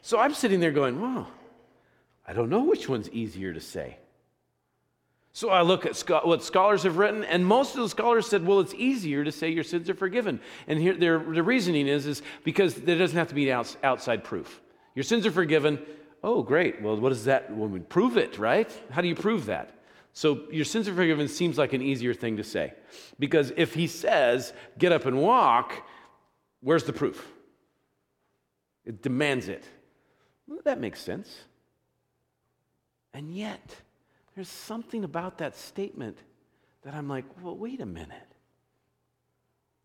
So 0.00 0.18
I'm 0.18 0.32
sitting 0.32 0.60
there 0.60 0.72
going, 0.72 0.98
"Wow, 0.98 1.26
I 2.26 2.32
don't 2.32 2.48
know 2.48 2.64
which 2.64 2.88
one's 2.88 3.10
easier 3.10 3.52
to 3.52 3.60
say. 3.60 3.98
So 5.32 5.50
I 5.50 5.62
look 5.62 5.86
at 5.86 6.26
what 6.26 6.42
scholars 6.42 6.82
have 6.82 6.96
written, 6.96 7.22
and 7.24 7.46
most 7.46 7.76
of 7.76 7.82
the 7.82 7.88
scholars 7.88 8.26
said, 8.26 8.44
well, 8.44 8.58
it's 8.58 8.74
easier 8.74 9.22
to 9.22 9.30
say 9.30 9.48
your 9.48 9.62
sins 9.62 9.88
are 9.88 9.94
forgiven. 9.94 10.40
And 10.66 10.80
here, 10.80 10.94
their, 10.94 11.18
the 11.20 11.42
reasoning 11.42 11.86
is, 11.86 12.06
is 12.06 12.22
because 12.42 12.74
there 12.74 12.98
doesn't 12.98 13.16
have 13.16 13.28
to 13.28 13.34
be 13.34 13.52
outside 13.52 14.24
proof. 14.24 14.60
Your 14.96 15.04
sins 15.04 15.26
are 15.26 15.30
forgiven. 15.30 15.78
Oh, 16.24 16.42
great. 16.42 16.82
Well, 16.82 16.98
what 16.98 17.10
does 17.10 17.26
that? 17.26 17.54
Well, 17.54 17.68
we 17.68 17.78
prove 17.78 18.16
it, 18.16 18.38
right? 18.38 18.70
How 18.90 19.02
do 19.02 19.08
you 19.08 19.14
prove 19.14 19.46
that? 19.46 19.72
So 20.12 20.40
your 20.50 20.64
sins 20.64 20.88
are 20.88 20.94
forgiven 20.94 21.28
seems 21.28 21.56
like 21.56 21.72
an 21.72 21.80
easier 21.80 22.12
thing 22.12 22.36
to 22.38 22.44
say. 22.44 22.74
Because 23.20 23.52
if 23.56 23.72
he 23.74 23.86
says, 23.86 24.52
get 24.78 24.90
up 24.90 25.06
and 25.06 25.22
walk, 25.22 25.86
where's 26.60 26.82
the 26.84 26.92
proof? 26.92 27.24
It 28.84 29.00
demands 29.00 29.48
it. 29.48 29.62
Well, 30.48 30.58
that 30.64 30.80
makes 30.80 31.00
sense. 31.00 31.44
And 33.14 33.32
yet, 33.32 33.76
there's 34.34 34.48
something 34.48 35.04
about 35.04 35.38
that 35.38 35.56
statement 35.56 36.18
that 36.82 36.94
I'm 36.94 37.08
like, 37.08 37.24
well, 37.42 37.56
wait 37.56 37.80
a 37.80 37.86
minute. 37.86 38.34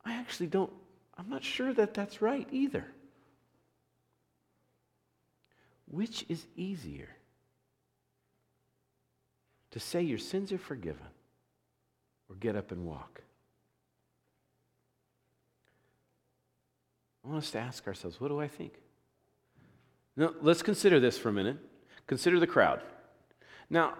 I 0.04 0.14
actually 0.14 0.48
don't, 0.48 0.72
I'm 1.18 1.30
not 1.30 1.44
sure 1.44 1.74
that 1.74 1.94
that's 1.94 2.22
right 2.22 2.48
either. 2.52 2.86
Which 5.88 6.26
is 6.30 6.46
easier? 6.56 7.10
To 9.72 9.80
say 9.80 10.02
your 10.02 10.20
sins 10.20 10.54
are 10.54 10.58
forgiven 10.58 11.08
or 12.30 12.36
get 12.36 12.56
up 12.56 12.72
and 12.72 12.86
walk? 12.86 13.22
I 17.24 17.30
want 17.30 17.40
us 17.44 17.52
to 17.52 17.60
ask 17.60 17.86
ourselves, 17.88 18.22
what 18.22 18.28
do 18.28 18.40
I 18.40 18.48
think? 18.48 18.74
Now, 20.16 20.34
let's 20.42 20.62
consider 20.62 21.00
this 21.00 21.18
for 21.18 21.30
a 21.30 21.34
minute. 21.34 21.58
Consider 22.08 22.40
the 22.40 22.48
crowd. 22.48 22.82
Now, 23.70 23.96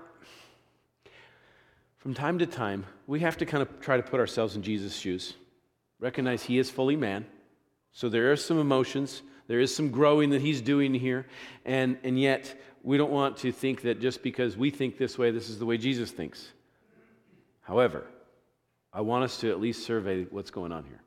from 2.06 2.14
time 2.14 2.38
to 2.38 2.46
time, 2.46 2.86
we 3.08 3.22
have 3.22 3.36
to 3.36 3.48
kind 3.48 3.64
of 3.64 3.82
try 3.82 3.98
to 3.98 4.04
put 4.04 4.20
ourselves 4.20 4.56
in 4.56 4.62
Jesus' 4.62 4.96
shoes. 4.96 5.34
Recognize 6.00 6.44
he 6.44 6.60
is 6.60 6.70
fully 6.70 6.96
man. 6.96 7.26
So 7.94 8.10
there 8.10 8.32
are 8.32 8.36
some 8.36 8.60
emotions, 8.60 9.24
there 9.48 9.60
is 9.60 9.76
some 9.76 9.90
growing 9.90 10.30
that 10.30 10.40
he's 10.40 10.62
doing 10.62 10.94
here. 10.94 11.26
And, 11.66 11.98
and 12.04 12.20
yet, 12.20 12.62
we 12.84 12.98
don't 12.98 13.10
want 13.10 13.38
to 13.38 13.52
think 13.52 13.82
that 13.82 14.02
just 14.02 14.22
because 14.22 14.56
we 14.56 14.70
think 14.70 15.00
this 15.00 15.18
way, 15.18 15.32
this 15.32 15.50
is 15.50 15.58
the 15.58 15.66
way 15.66 15.80
Jesus 15.80 16.12
thinks. 16.12 16.52
However, 17.62 18.04
I 18.94 19.02
want 19.02 19.24
us 19.24 19.40
to 19.40 19.50
at 19.50 19.60
least 19.60 19.84
survey 19.84 20.26
what's 20.26 20.52
going 20.52 20.72
on 20.72 20.84
here. 20.84 21.02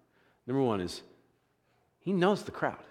Number 0.49 0.63
one 0.63 0.81
is, 0.81 1.03
he 2.01 2.13
knows 2.13 2.43
the 2.43 2.51
crowd. 2.51 2.83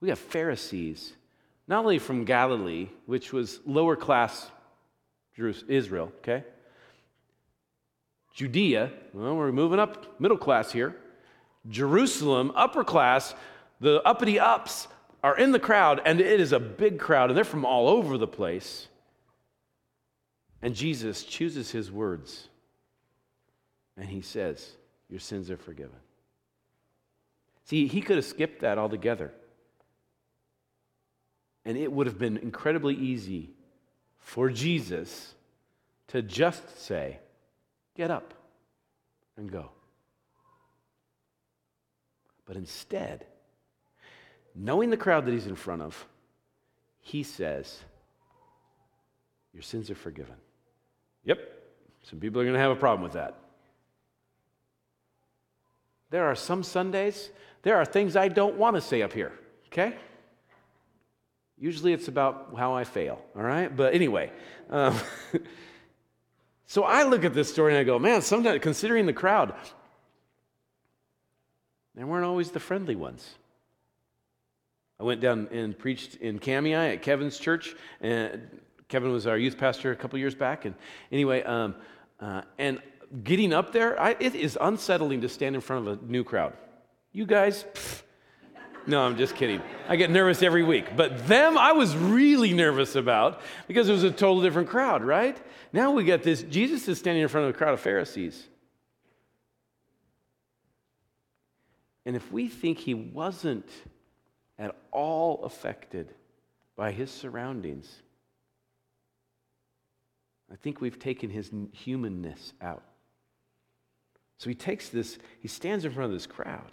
We 0.00 0.08
have 0.08 0.18
Pharisees, 0.18 1.12
not 1.68 1.84
only 1.84 2.00
from 2.00 2.24
Galilee, 2.24 2.88
which 3.06 3.32
was 3.32 3.60
lower 3.64 3.94
class 3.94 4.50
Israel, 5.48 6.12
okay? 6.18 6.44
Judea, 8.34 8.90
well, 9.12 9.36
we're 9.36 9.52
moving 9.52 9.78
up 9.78 10.20
middle 10.20 10.36
class 10.36 10.72
here. 10.72 10.96
Jerusalem, 11.68 12.52
upper 12.54 12.84
class, 12.84 13.34
the 13.80 14.02
uppity 14.02 14.38
ups 14.38 14.88
are 15.22 15.36
in 15.36 15.52
the 15.52 15.58
crowd, 15.58 16.00
and 16.04 16.20
it 16.20 16.40
is 16.40 16.52
a 16.52 16.60
big 16.60 16.98
crowd, 16.98 17.30
and 17.30 17.36
they're 17.36 17.44
from 17.44 17.64
all 17.64 17.88
over 17.88 18.16
the 18.16 18.26
place. 18.26 18.88
And 20.62 20.74
Jesus 20.74 21.24
chooses 21.24 21.70
his 21.70 21.90
words, 21.90 22.48
and 23.96 24.08
he 24.08 24.20
says, 24.20 24.72
Your 25.08 25.20
sins 25.20 25.50
are 25.50 25.56
forgiven. 25.56 25.96
See, 27.64 27.86
he 27.86 28.00
could 28.00 28.16
have 28.16 28.24
skipped 28.24 28.60
that 28.60 28.78
altogether. 28.78 29.32
And 31.64 31.76
it 31.76 31.92
would 31.92 32.06
have 32.06 32.18
been 32.18 32.38
incredibly 32.38 32.94
easy 32.94 33.50
for 34.20 34.48
Jesus 34.48 35.34
to 36.08 36.22
just 36.22 36.80
say, 36.80 37.18
Get 37.96 38.10
up 38.10 38.34
and 39.36 39.50
go. 39.50 39.70
But 42.46 42.56
instead, 42.56 43.26
knowing 44.54 44.90
the 44.90 44.96
crowd 44.96 45.26
that 45.26 45.32
he's 45.32 45.46
in 45.46 45.56
front 45.56 45.82
of, 45.82 46.06
he 47.00 47.22
says, 47.22 47.78
Your 49.52 49.62
sins 49.62 49.90
are 49.90 49.94
forgiven. 49.94 50.36
Yep, 51.24 51.38
some 52.02 52.20
people 52.20 52.40
are 52.40 52.44
going 52.44 52.54
to 52.54 52.60
have 52.60 52.70
a 52.70 52.76
problem 52.76 53.02
with 53.02 53.12
that. 53.12 53.36
There 56.10 56.26
are 56.26 56.34
some 56.34 56.62
Sundays, 56.62 57.30
there 57.62 57.76
are 57.76 57.84
things 57.84 58.16
I 58.16 58.28
don't 58.28 58.56
want 58.56 58.76
to 58.76 58.80
say 58.80 59.02
up 59.02 59.12
here, 59.12 59.32
okay? 59.66 59.96
Usually 61.60 61.92
it's 61.92 62.08
about 62.08 62.54
how 62.56 62.74
I 62.74 62.84
fail, 62.84 63.20
all 63.36 63.42
right? 63.42 63.74
But 63.74 63.94
anyway, 63.94 64.32
um, 64.70 64.98
so 66.66 66.84
I 66.84 67.02
look 67.02 67.22
at 67.26 67.34
this 67.34 67.52
story 67.52 67.74
and 67.74 67.78
I 67.78 67.84
go, 67.84 67.98
man, 67.98 68.22
sometimes 68.22 68.60
considering 68.62 69.04
the 69.04 69.12
crowd, 69.12 69.54
they 71.94 72.02
weren't 72.02 72.24
always 72.24 72.50
the 72.50 72.60
friendly 72.60 72.96
ones. 72.96 73.34
I 74.98 75.02
went 75.02 75.20
down 75.20 75.48
and 75.50 75.78
preached 75.78 76.14
in 76.14 76.38
Kamiah 76.38 76.94
at 76.94 77.02
Kevin's 77.02 77.38
church, 77.38 77.76
and 78.00 78.48
Kevin 78.88 79.12
was 79.12 79.26
our 79.26 79.36
youth 79.36 79.58
pastor 79.58 79.92
a 79.92 79.96
couple 79.96 80.18
years 80.18 80.34
back. 80.34 80.64
And 80.64 80.74
anyway, 81.12 81.42
um, 81.42 81.74
uh, 82.20 82.42
and 82.58 82.80
getting 83.22 83.52
up 83.52 83.72
there, 83.72 84.00
I, 84.00 84.16
it 84.18 84.34
is 84.34 84.56
unsettling 84.58 85.20
to 85.20 85.28
stand 85.28 85.54
in 85.54 85.60
front 85.60 85.86
of 85.86 85.98
a 86.00 86.06
new 86.06 86.24
crowd. 86.24 86.54
You 87.12 87.26
guys, 87.26 87.66
no, 88.86 89.02
I'm 89.02 89.16
just 89.16 89.34
kidding. 89.34 89.60
I 89.88 89.96
get 89.96 90.10
nervous 90.10 90.42
every 90.42 90.62
week. 90.62 90.96
But 90.96 91.26
them, 91.26 91.58
I 91.58 91.72
was 91.72 91.96
really 91.96 92.52
nervous 92.52 92.96
about 92.96 93.40
because 93.68 93.88
it 93.88 93.92
was 93.92 94.04
a 94.04 94.10
total 94.10 94.42
different 94.42 94.68
crowd, 94.68 95.04
right? 95.04 95.36
Now 95.72 95.92
we 95.92 96.04
got 96.04 96.22
this 96.22 96.42
Jesus 96.42 96.88
is 96.88 96.98
standing 96.98 97.22
in 97.22 97.28
front 97.28 97.48
of 97.48 97.54
a 97.54 97.58
crowd 97.58 97.74
of 97.74 97.80
Pharisees. 97.80 98.46
And 102.06 102.16
if 102.16 102.32
we 102.32 102.48
think 102.48 102.78
he 102.78 102.94
wasn't 102.94 103.68
at 104.58 104.74
all 104.90 105.44
affected 105.44 106.12
by 106.76 106.92
his 106.92 107.10
surroundings, 107.10 108.02
I 110.50 110.56
think 110.56 110.80
we've 110.80 110.98
taken 110.98 111.30
his 111.30 111.50
humanness 111.72 112.52
out. 112.60 112.82
So 114.38 114.48
he 114.48 114.54
takes 114.54 114.88
this, 114.88 115.18
he 115.40 115.48
stands 115.48 115.84
in 115.84 115.92
front 115.92 116.06
of 116.06 116.16
this 116.16 116.26
crowd. 116.26 116.72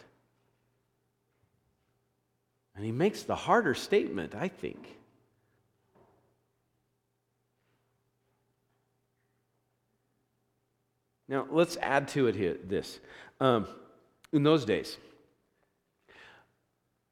And 2.78 2.86
he 2.86 2.92
makes 2.92 3.24
the 3.24 3.36
harder 3.36 3.74
statement, 3.74 4.36
I 4.36 4.48
think. 4.50 4.88
Now, 11.28 11.48
let's 11.50 11.76
add 11.82 12.08
to 12.10 12.28
it 12.28 12.36
here 12.36 12.56
this. 12.64 13.00
Um, 13.42 13.68
in 14.32 14.44
those 14.44 14.64
days, 14.64 14.98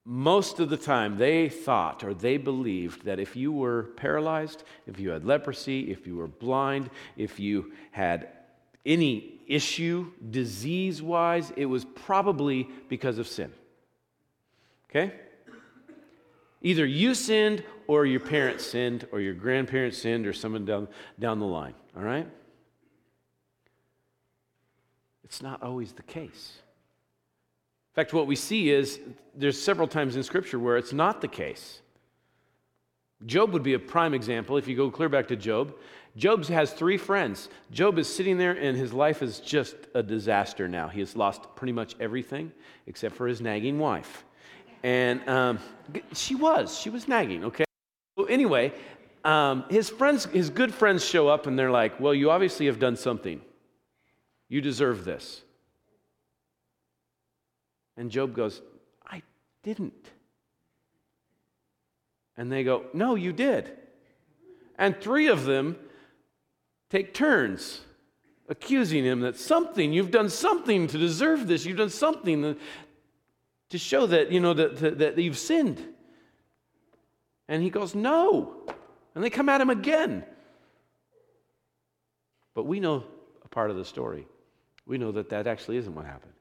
most 0.06 0.60
of 0.60 0.70
the 0.70 0.78
time 0.78 1.18
they 1.18 1.50
thought 1.50 2.04
or 2.04 2.14
they 2.14 2.38
believed 2.38 3.06
that 3.06 3.20
if 3.20 3.36
you 3.36 3.52
were 3.52 3.90
paralyzed, 3.98 4.64
if 4.86 5.00
you 5.00 5.10
had 5.10 5.26
leprosy, 5.26 5.92
if 5.92 6.06
you 6.06 6.16
were 6.16 6.28
blind, 6.28 6.92
if 7.18 7.40
you 7.40 7.74
had 7.90 8.30
any 8.86 9.40
issue 9.48 10.12
disease 10.30 11.02
wise, 11.02 11.52
it 11.58 11.66
was 11.66 11.86
probably 11.86 12.70
because 12.88 13.18
of 13.18 13.28
sin. 13.28 13.52
Okay? 14.92 15.12
Either 16.66 16.84
you 16.84 17.14
sinned 17.14 17.64
or 17.86 18.08
your 18.08 18.20
parents 18.20 18.66
sinned 18.66 19.08
or 19.12 19.22
your 19.22 19.36
grandparents 19.36 20.00
sinned 20.00 20.26
or 20.26 20.34
someone 20.34 20.66
down, 20.66 20.88
down 21.20 21.38
the 21.38 21.46
line, 21.46 21.76
all 21.96 22.02
right? 22.02 22.28
It's 25.24 25.44
not 25.44 25.62
always 25.62 25.92
the 25.92 26.02
case. 26.02 26.54
In 27.92 27.96
fact, 27.96 28.14
what 28.14 28.26
we 28.26 28.36
see 28.36 28.72
is 28.72 29.00
there's 29.36 29.62
several 29.62 29.88
times 29.88 30.16
in 30.16 30.24
Scripture 30.24 30.58
where 30.58 30.76
it's 30.76 30.92
not 30.92 31.22
the 31.22 31.28
case. 31.28 31.82
Job 33.28 33.54
would 33.54 33.62
be 33.62 33.76
a 33.76 33.80
prime 33.80 34.16
example 34.16 34.58
if 34.58 34.68
you 34.68 34.76
go 34.76 34.90
clear 34.90 35.08
back 35.08 35.28
to 35.28 35.36
Job. 35.36 35.76
Job 36.18 36.48
has 36.48 36.74
three 36.74 36.98
friends. 36.98 37.48
Job 37.70 38.00
is 38.00 38.12
sitting 38.12 38.40
there 38.40 38.54
and 38.54 38.76
his 38.76 38.92
life 38.92 39.22
is 39.22 39.40
just 39.40 39.76
a 39.94 40.02
disaster 40.02 40.68
now. 40.68 40.88
He 40.88 41.02
has 41.02 41.16
lost 41.16 41.44
pretty 41.56 41.74
much 41.74 41.96
everything 42.00 42.52
except 42.88 43.14
for 43.14 43.28
his 43.28 43.40
nagging 43.40 43.78
wife. 43.78 44.26
And 44.86 45.28
um, 45.28 45.58
she 46.14 46.36
was, 46.36 46.78
she 46.78 46.92
was 46.92 47.08
nagging, 47.08 47.46
okay? 47.46 47.66
So 48.20 48.26
anyway, 48.26 48.72
um, 49.24 49.66
his 49.68 49.90
friends, 49.90 50.26
his 50.26 50.52
good 50.52 50.72
friends 50.72 51.04
show 51.04 51.28
up 51.28 51.48
and 51.48 51.58
they're 51.58 51.72
like, 51.72 52.00
well, 52.00 52.14
you 52.14 52.30
obviously 52.30 52.68
have 52.68 52.78
done 52.78 52.96
something. 52.96 53.42
You 54.48 54.62
deserve 54.62 55.04
this. 55.04 55.42
And 57.98 58.12
Job 58.12 58.36
goes, 58.36 58.62
I 59.08 59.24
didn't. 59.64 60.06
And 62.38 62.52
they 62.52 62.64
go, 62.64 62.84
No, 62.94 63.16
you 63.16 63.34
did. 63.34 63.72
And 64.78 64.96
three 65.02 65.28
of 65.30 65.46
them 65.46 65.78
take 66.92 67.12
turns 67.12 67.82
accusing 68.48 69.04
him 69.04 69.22
that 69.22 69.38
something, 69.38 69.92
you've 69.92 70.12
done 70.12 70.30
something 70.30 70.86
to 70.88 70.98
deserve 70.98 71.48
this. 71.48 71.66
You've 71.66 71.78
done 71.78 71.90
something 71.90 72.56
to 73.70 73.78
show 73.78 74.06
that, 74.08 74.32
you 74.32 74.40
know, 74.40 74.54
that, 74.54 74.78
that, 74.78 74.98
that 75.00 75.18
you've 75.18 75.38
sinned. 75.38 75.82
And 77.48 77.62
he 77.62 77.70
goes, 77.70 77.96
No. 77.96 78.64
And 79.14 79.24
they 79.24 79.30
come 79.30 79.48
at 79.50 79.62
him 79.62 79.70
again. 79.70 80.26
But 82.54 82.66
we 82.66 82.80
know 82.80 83.04
a 83.44 83.48
part 83.48 83.70
of 83.70 83.78
the 83.78 83.86
story. 83.86 84.28
We 84.86 84.98
know 84.98 85.12
that 85.14 85.30
that 85.30 85.48
actually 85.48 85.78
isn't 85.78 85.94
what 85.94 86.06
happened. 86.06 86.34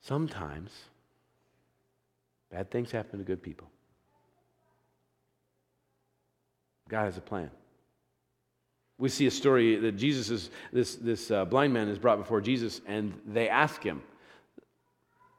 Sometimes 0.00 0.70
bad 2.50 2.70
things 2.70 2.90
happen 2.90 3.18
to 3.18 3.24
good 3.24 3.42
people. 3.42 3.68
God 6.88 7.04
has 7.04 7.18
a 7.18 7.20
plan. 7.20 7.50
We 8.96 9.10
see 9.10 9.26
a 9.26 9.30
story 9.30 9.76
that 9.76 9.92
Jesus 9.92 10.30
is, 10.30 10.50
this, 10.72 10.96
this 10.96 11.30
uh, 11.30 11.44
blind 11.44 11.72
man 11.72 11.88
is 11.88 11.98
brought 11.98 12.18
before 12.18 12.40
Jesus, 12.40 12.80
and 12.86 13.20
they 13.26 13.48
ask 13.48 13.82
him. 13.82 14.02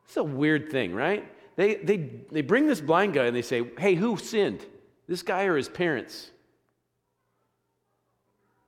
It's 0.09 0.17
a 0.17 0.23
weird 0.23 0.71
thing, 0.71 0.95
right? 0.95 1.23
They, 1.55 1.75
they, 1.75 1.97
they 2.31 2.41
bring 2.41 2.65
this 2.65 2.81
blind 2.81 3.13
guy 3.13 3.25
and 3.25 3.35
they 3.35 3.43
say, 3.43 3.63
Hey, 3.77 3.93
who 3.93 4.17
sinned? 4.17 4.65
This 5.07 5.21
guy 5.21 5.43
or 5.43 5.55
his 5.55 5.69
parents? 5.69 6.31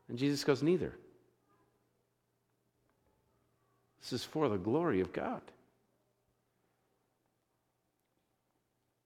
And 0.07 0.19
Jesus 0.19 0.43
goes, 0.43 0.61
Neither. 0.61 0.93
This 4.01 4.13
is 4.13 4.23
for 4.23 4.49
the 4.49 4.57
glory 4.57 5.01
of 5.01 5.13
God. 5.13 5.41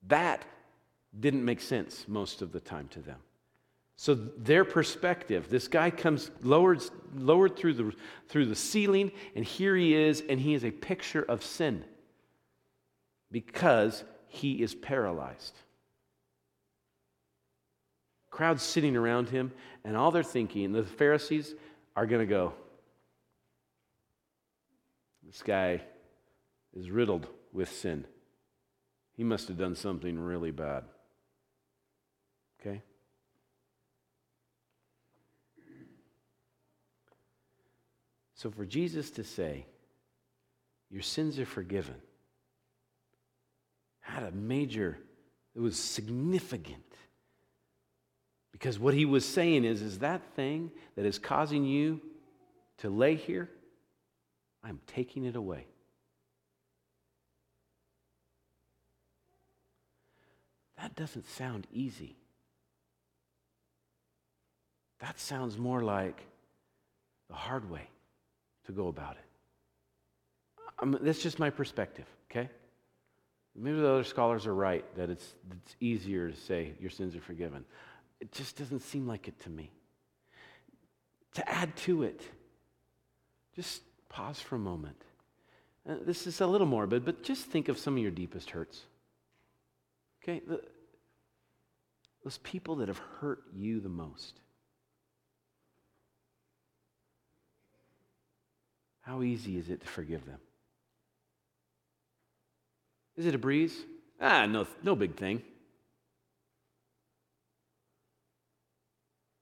That 0.08 0.44
didn't 1.18 1.46
make 1.46 1.62
sense 1.62 2.04
most 2.06 2.42
of 2.42 2.52
the 2.52 2.60
time 2.60 2.90
to 2.90 3.00
them. 3.00 3.20
So 3.96 4.14
their 4.14 4.66
perspective, 4.66 5.48
this 5.50 5.70
guy 5.70 5.90
comes 5.90 6.32
lowered, 6.44 6.84
lowered 7.16 7.56
through, 7.56 7.76
the, 7.76 7.94
through 8.28 8.48
the 8.48 8.58
ceiling, 8.58 9.14
and 9.38 9.46
here 9.46 9.78
he 9.78 9.96
is, 9.96 10.22
and 10.28 10.38
he 10.38 10.54
is 10.54 10.66
a 10.66 10.72
picture 10.72 11.24
of 11.24 11.42
sin 11.42 11.86
because 13.32 14.04
he 14.28 14.62
is 14.62 14.76
paralyzed. 14.76 15.56
Crowds 18.30 18.64
sitting 18.64 18.96
around 18.98 19.30
him, 19.30 19.52
and 19.84 19.96
all 19.96 20.12
they're 20.12 20.24
thinking, 20.24 20.74
the 20.74 20.84
Pharisees 20.84 21.56
are 21.96 22.06
going 22.06 22.22
to 22.22 22.26
go, 22.26 22.54
This 25.26 25.42
guy 25.42 25.82
is 26.74 26.92
riddled 26.92 27.28
with 27.54 27.72
sin. 27.72 28.06
He 29.14 29.24
must 29.24 29.48
have 29.48 29.58
done 29.58 29.76
something 29.76 30.20
really 30.20 30.52
bad. 30.52 30.84
Okay? 32.60 32.82
So 38.34 38.52
for 38.52 38.66
Jesus 38.66 39.10
to 39.12 39.24
say, 39.24 39.66
Your 40.92 41.02
sins 41.02 41.40
are 41.40 41.46
forgiven, 41.46 41.96
had 44.06 44.24
a 44.24 44.32
major, 44.32 44.98
it 45.56 45.60
was 45.60 45.78
significant. 45.78 46.84
Because 48.52 48.80
what 48.80 48.94
he 48.94 49.04
was 49.04 49.26
saying 49.26 49.66
is, 49.66 49.82
is 49.82 50.00
that 50.00 50.22
thing 50.36 50.72
that 50.96 51.06
is 51.06 51.18
causing 51.18 51.66
you 51.66 52.00
to 52.78 52.90
lay 52.90 53.16
here, 53.16 53.50
I'm 54.64 54.80
taking 54.88 55.26
it 55.26 55.36
away. 55.36 55.66
That 60.78 60.96
doesn't 60.96 61.28
sound 61.30 61.66
easy. 61.74 62.16
That 65.00 65.20
sounds 65.20 65.58
more 65.58 65.82
like 65.82 66.22
the 67.28 67.36
hard 67.36 67.70
way 67.70 67.90
to 68.68 68.72
go 68.72 68.88
about 68.88 69.14
it. 69.14 69.26
I'm, 70.80 70.98
that's 71.02 71.24
just 71.24 71.40
my 71.40 71.50
perspective, 71.50 72.06
okay? 72.30 72.50
Maybe 73.56 73.80
the 73.80 73.88
other 73.90 74.04
scholars 74.04 74.46
are 74.46 74.54
right 74.54 74.84
that 74.98 75.10
it's, 75.10 75.34
it's 75.52 75.76
easier 75.80 76.30
to 76.30 76.36
say 76.36 76.74
your 76.80 76.90
sins 76.90 77.16
are 77.16 77.22
forgiven. 77.22 77.64
It 78.20 78.32
just 78.32 78.58
doesn't 78.58 78.82
seem 78.82 79.08
like 79.08 79.28
it 79.28 79.40
to 79.42 79.50
me. 79.50 79.72
To 81.36 81.50
add 81.50 81.76
to 81.78 82.04
it, 82.04 82.22
just 83.56 83.82
pause 84.10 84.40
for 84.40 84.56
a 84.56 84.60
moment. 84.60 85.02
Uh, 85.88 85.96
this 86.06 86.28
is 86.28 86.42
a 86.42 86.48
little 86.48 86.68
morbid, 86.68 87.06
but 87.06 87.24
just 87.24 87.46
think 87.46 87.70
of 87.70 87.78
some 87.78 87.96
of 87.96 88.02
your 88.02 88.12
deepest 88.12 88.50
hurts. 88.50 88.82
Okay? 90.22 90.42
The, 90.46 90.62
those 92.24 92.40
people 92.40 92.78
that 92.78 92.88
have 92.88 92.98
hurt 93.20 93.44
you 93.54 93.80
the 93.80 93.90
most. 93.90 94.40
How 99.02 99.22
easy 99.22 99.58
is 99.58 99.70
it 99.70 99.82
to 99.82 99.88
forgive 99.88 100.26
them? 100.26 100.40
Is 103.18 103.26
it 103.26 103.36
a 103.36 103.38
breeze? 103.38 103.76
Ah, 104.20 104.46
no, 104.46 104.68
no 104.84 104.96
big 104.96 105.16
thing. 105.16 105.42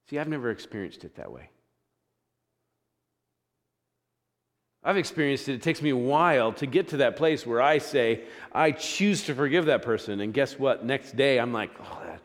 See, 0.09 0.19
I've 0.19 0.27
never 0.27 0.51
experienced 0.51 1.05
it 1.05 1.15
that 1.15 1.31
way. 1.31 1.49
I've 4.83 4.97
experienced 4.97 5.47
it. 5.47 5.53
It 5.53 5.61
takes 5.61 5.81
me 5.81 5.91
a 5.91 5.97
while 5.97 6.51
to 6.53 6.65
get 6.65 6.89
to 6.89 6.97
that 6.97 7.15
place 7.15 7.47
where 7.47 7.61
I 7.61 7.77
say, 7.77 8.23
I 8.51 8.71
choose 8.71 9.23
to 9.23 9.35
forgive 9.35 9.67
that 9.67 9.81
person. 9.81 10.19
And 10.19 10.33
guess 10.33 10.59
what? 10.59 10.85
Next 10.85 11.15
day, 11.15 11.39
I'm 11.39 11.53
like, 11.53 11.71
oh, 11.79 12.01
that, 12.05 12.19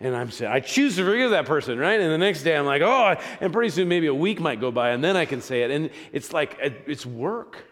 and 0.00 0.14
I'm 0.14 0.30
saying, 0.30 0.52
I 0.52 0.60
choose 0.60 0.96
to 0.96 1.04
forgive 1.04 1.32
that 1.32 1.46
person, 1.46 1.78
right? 1.78 2.00
And 2.00 2.12
the 2.12 2.18
next 2.18 2.42
day 2.42 2.56
I'm 2.56 2.66
like, 2.66 2.82
oh, 2.82 3.16
and 3.40 3.52
pretty 3.52 3.70
soon 3.70 3.88
maybe 3.88 4.06
a 4.06 4.14
week 4.14 4.40
might 4.40 4.60
go 4.60 4.70
by 4.70 4.90
and 4.90 5.02
then 5.02 5.16
I 5.16 5.24
can 5.24 5.40
say 5.40 5.62
it. 5.62 5.70
And 5.70 5.90
it's 6.12 6.32
like, 6.32 6.56
it's 6.60 7.04
work. 7.04 7.64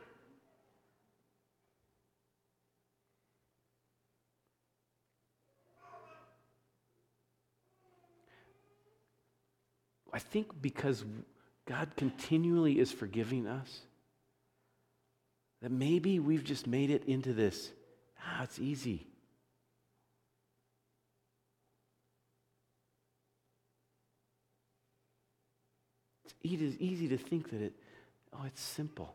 I 10.12 10.18
think 10.18 10.60
because 10.60 11.04
God 11.66 11.90
continually 11.96 12.78
is 12.78 12.92
forgiving 12.92 13.46
us, 13.46 13.80
that 15.62 15.70
maybe 15.70 16.18
we've 16.18 16.44
just 16.44 16.66
made 16.66 16.90
it 16.90 17.04
into 17.04 17.32
this, 17.32 17.70
ah, 18.20 18.42
it's 18.42 18.58
easy. 18.58 19.06
It 26.42 26.60
is 26.60 26.76
easy 26.78 27.08
to 27.08 27.16
think 27.16 27.50
that 27.50 27.62
it, 27.62 27.72
oh, 28.32 28.42
it's 28.46 28.60
simple. 28.60 29.14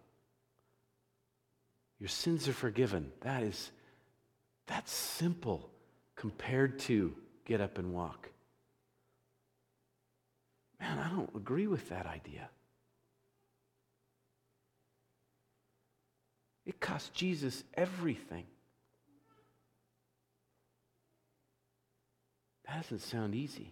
Your 1.99 2.07
sins 2.07 2.47
are 2.47 2.53
forgiven. 2.53 3.12
That 3.21 3.43
is, 3.43 3.71
that's 4.65 4.93
simple 4.93 5.69
compared 6.15 6.79
to 6.79 7.13
get 7.45 7.60
up 7.60 7.77
and 7.77 7.93
walk. 7.93 8.29
Man, 10.79 10.99
I 10.99 11.09
don't 11.09 11.29
agree 11.35 11.67
with 11.67 11.89
that 11.89 12.05
idea. 12.05 12.49
It 16.65 16.79
cost 16.79 17.13
Jesus 17.13 17.63
everything. 17.75 18.43
That 22.67 22.81
doesn't 22.81 22.99
sound 22.99 23.33
easy. 23.33 23.71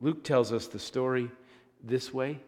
Luke 0.00 0.22
tells 0.22 0.52
us 0.52 0.66
the 0.66 0.78
story 0.78 1.30
this 1.82 2.12
way. 2.12 2.38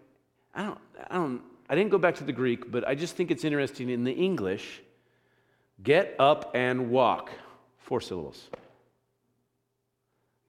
I 0.55 0.65
don't, 0.65 0.79
I 1.09 1.15
don't, 1.15 1.43
I 1.69 1.75
didn't 1.75 1.91
go 1.91 1.99
back 1.99 2.17
to 2.17 2.25
the 2.25 2.33
Greek, 2.33 2.71
but 2.71 2.87
I 2.87 2.95
just 2.95 3.17
think 3.17 3.31
it's 3.31 3.45
interesting 3.45 3.89
in 3.89 4.05
the 4.05 4.13
English. 4.13 4.83
Get 5.83 6.15
up 6.19 6.53
and 6.55 6.91
walk. 6.91 7.31
Four 7.79 8.01
syllables. 8.01 8.51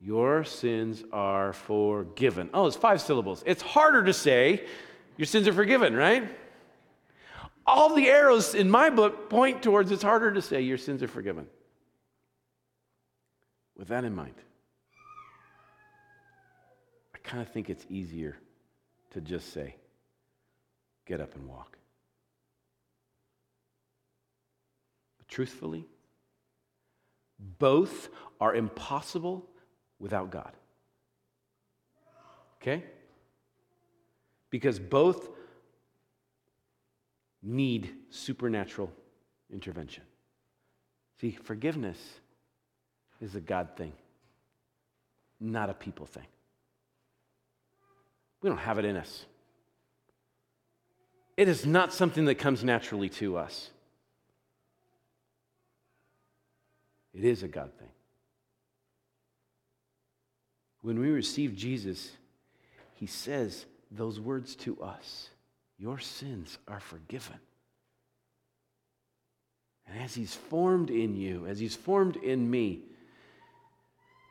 Your 0.04 0.44
sins 0.44 1.04
are 1.14 1.54
forgiven. 1.54 2.50
Oh, 2.54 2.66
it's 2.66 2.76
five 2.76 3.02
syllables. 3.02 3.44
It's 3.46 3.62
harder 3.62 4.04
to 4.04 4.14
say, 4.14 4.66
your 5.16 5.28
sins 5.28 5.48
are 5.48 5.54
forgiven, 5.54 5.96
right? 5.96 6.28
All 7.68 7.94
the 7.94 8.08
arrows 8.10 8.56
in 8.56 8.70
my 8.70 8.90
book 8.90 9.30
point 9.30 9.62
towards 9.62 9.92
it's 9.92 10.02
harder 10.02 10.34
to 10.34 10.42
say, 10.42 10.62
your 10.62 10.80
sins 10.80 11.04
are 11.04 11.08
forgiven. 11.08 11.46
With 13.78 13.90
that 13.90 14.04
in 14.04 14.16
mind 14.16 14.34
I 17.16 17.18
kind 17.20 17.42
of 17.42 17.50
think 17.50 17.70
it's 17.70 17.86
easier 17.90 18.38
to 19.12 19.22
just 19.22 19.54
say, 19.54 19.76
get 21.06 21.22
up 21.22 21.36
and 21.36 21.48
walk. 21.48 21.78
But 25.20 25.28
truthfully, 25.28 25.86
both 27.60 28.10
are 28.40 28.56
impossible 28.56 29.48
without 30.02 30.32
God. 30.32 30.52
Okay? 32.62 32.84
Because 34.50 34.80
both 34.80 35.30
need 37.42 37.92
supernatural 38.10 38.92
intervention. 39.52 40.04
See, 41.22 41.38
forgiveness 41.44 41.98
is 43.22 43.36
a 43.36 43.40
God 43.40 43.70
thing, 43.78 43.94
not 45.40 45.70
a 45.70 45.74
people 45.74 46.06
thing. 46.06 46.26
We 48.42 48.50
don't 48.50 48.58
have 48.58 48.80
it 48.80 48.86
in 48.86 48.98
us. 48.98 49.26
It 51.38 51.48
is 51.48 51.66
not 51.66 51.94
something 51.94 52.26
that 52.26 52.36
comes 52.36 52.64
naturally 52.64 53.10
to 53.10 53.38
us. 53.38 53.70
It 57.14 57.24
is 57.24 57.44
a 57.44 57.48
God 57.48 57.72
thing. 57.78 57.90
When 60.82 61.00
we 61.00 61.10
receive 61.10 61.56
Jesus, 61.56 62.12
he 62.96 63.06
says 63.06 63.66
those 63.92 64.20
words 64.20 64.56
to 64.58 64.82
us 64.82 65.30
Your 65.78 66.00
sins 66.00 66.58
are 66.68 66.80
forgiven. 66.80 67.40
And 69.88 70.02
as 70.02 70.16
he's 70.16 70.34
formed 70.34 70.90
in 70.90 71.16
you, 71.16 71.46
as 71.48 71.60
he's 71.60 71.76
formed 71.76 72.16
in 72.16 72.50
me, 72.50 72.84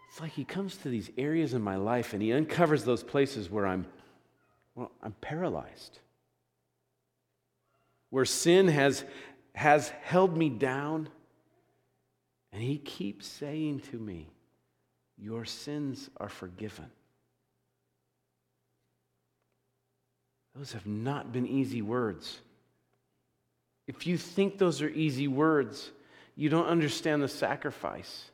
it's 0.08 0.20
like 0.20 0.32
he 0.32 0.44
comes 0.44 0.76
to 0.78 0.88
these 0.88 1.10
areas 1.16 1.54
in 1.54 1.62
my 1.62 1.76
life 1.76 2.14
and 2.14 2.22
he 2.22 2.32
uncovers 2.32 2.84
those 2.84 3.02
places 3.02 3.48
where 3.50 3.66
I'm, 3.66 3.86
well, 4.74 4.90
I'm 5.02 5.12
paralyzed. 5.20 6.00
Where 8.08 8.24
sin 8.24 8.66
has, 8.68 9.04
has 9.54 9.90
held 10.02 10.36
me 10.36 10.48
down. 10.48 11.08
And 12.52 12.60
he 12.60 12.78
keeps 12.78 13.26
saying 13.26 13.80
to 13.92 13.98
me, 13.98 14.28
Your 15.22 15.44
sins 15.44 16.08
are 16.16 16.28
forgiven. 16.28 16.86
Those 20.56 20.72
have 20.72 20.86
not 20.86 21.32
been 21.32 21.46
easy 21.46 21.82
words. 21.82 22.40
If 23.86 24.06
you 24.06 24.16
think 24.16 24.58
those 24.58 24.82
are 24.82 24.88
easy 24.88 25.28
words, 25.28 25.90
you 26.36 26.48
don't 26.48 26.66
understand 26.66 27.22
the 27.22 27.28
sacrifice. 27.28 28.30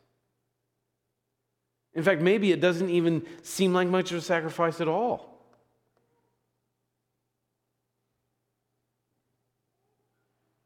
In 1.95 2.03
fact, 2.03 2.21
maybe 2.21 2.53
it 2.53 2.61
doesn't 2.61 2.91
even 2.91 3.27
seem 3.43 3.73
like 3.73 3.89
much 3.89 4.13
of 4.13 4.19
a 4.19 4.21
sacrifice 4.21 4.81
at 4.81 4.89
all. 4.89 5.37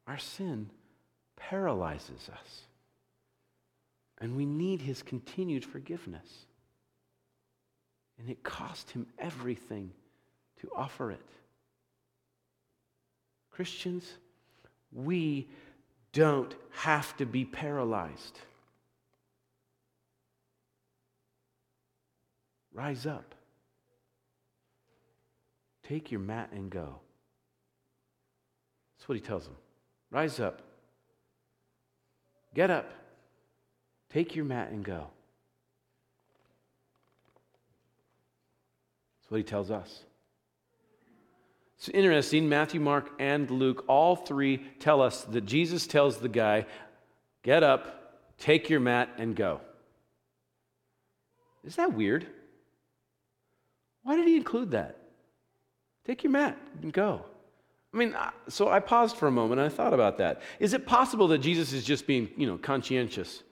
Our 0.06 0.18
sin 0.18 0.70
paralyzes 1.36 2.28
us, 2.32 2.62
and 4.20 4.36
we 4.36 4.44
need 4.44 4.82
his 4.82 5.02
continued 5.02 5.64
forgiveness. 5.64 6.46
And 8.18 8.28
it 8.28 8.42
cost 8.42 8.90
him 8.90 9.06
everything 9.18 9.90
to 10.60 10.70
offer 10.76 11.10
it. 11.10 11.24
Christians, 13.50 14.04
we 14.92 15.48
don't 16.12 16.54
have 16.70 17.16
to 17.16 17.24
be 17.24 17.44
paralyzed. 17.44 18.38
Rise 22.74 23.06
up. 23.06 23.34
Take 25.82 26.10
your 26.10 26.20
mat 26.20 26.50
and 26.52 26.70
go. 26.70 27.00
That's 28.96 29.08
what 29.08 29.16
he 29.16 29.20
tells 29.20 29.44
them. 29.44 29.56
Rise 30.10 30.38
up. 30.40 30.60
Get 32.54 32.70
up. 32.70 32.99
Take 34.12 34.34
your 34.34 34.44
mat 34.44 34.70
and 34.70 34.84
go. 34.84 35.06
That's 39.20 39.30
what 39.30 39.38
he 39.38 39.44
tells 39.44 39.70
us. 39.70 40.04
It's 41.78 41.88
interesting. 41.88 42.48
Matthew, 42.48 42.80
Mark, 42.80 43.12
and 43.18 43.50
Luke, 43.50 43.84
all 43.88 44.16
three 44.16 44.58
tell 44.80 45.00
us 45.00 45.22
that 45.24 45.46
Jesus 45.46 45.86
tells 45.86 46.18
the 46.18 46.28
guy, 46.28 46.66
Get 47.42 47.62
up, 47.62 48.18
take 48.36 48.68
your 48.68 48.80
mat, 48.80 49.08
and 49.16 49.34
go. 49.34 49.62
Is 51.64 51.76
that 51.76 51.94
weird? 51.94 52.26
Why 54.02 54.16
did 54.16 54.26
he 54.26 54.36
include 54.36 54.72
that? 54.72 54.96
Take 56.06 56.22
your 56.22 56.32
mat 56.32 56.58
and 56.82 56.92
go. 56.92 57.24
I 57.92 57.96
mean, 57.96 58.14
so 58.48 58.68
I 58.68 58.80
paused 58.80 59.16
for 59.16 59.26
a 59.26 59.30
moment 59.30 59.60
and 59.60 59.70
I 59.70 59.74
thought 59.74 59.94
about 59.94 60.18
that. 60.18 60.42
Is 60.58 60.74
it 60.74 60.86
possible 60.86 61.28
that 61.28 61.38
Jesus 61.38 61.72
is 61.72 61.84
just 61.84 62.06
being, 62.06 62.28
you 62.36 62.46
know, 62.46 62.56
conscientious? 62.56 63.42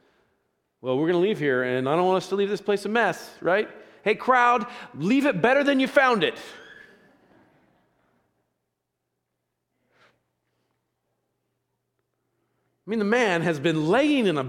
Well, 0.81 0.97
we're 0.97 1.11
going 1.11 1.21
to 1.21 1.27
leave 1.29 1.38
here 1.38 1.62
and 1.64 1.88
I 1.88 1.97
don't 1.97 2.07
want 2.07 2.19
us 2.19 2.29
to 2.29 2.37
leave 2.37 2.49
this 2.49 2.61
place 2.61 2.85
a 2.85 2.88
mess, 2.88 3.31
right? 3.41 3.69
Hey, 4.03 4.14
crowd, 4.14 4.67
leave 4.95 5.27
it 5.27 5.43
better 5.43 5.64
than 5.64 5.81
you 5.81 5.88
found 5.88 6.23
it. 6.23 6.38
I 12.87 12.91
mean, 12.91 13.01
the 13.01 13.05
man 13.05 13.43
has 13.43 13.61
been 13.61 13.88
laying 13.88 14.27
in 14.27 14.38
a, 14.38 14.47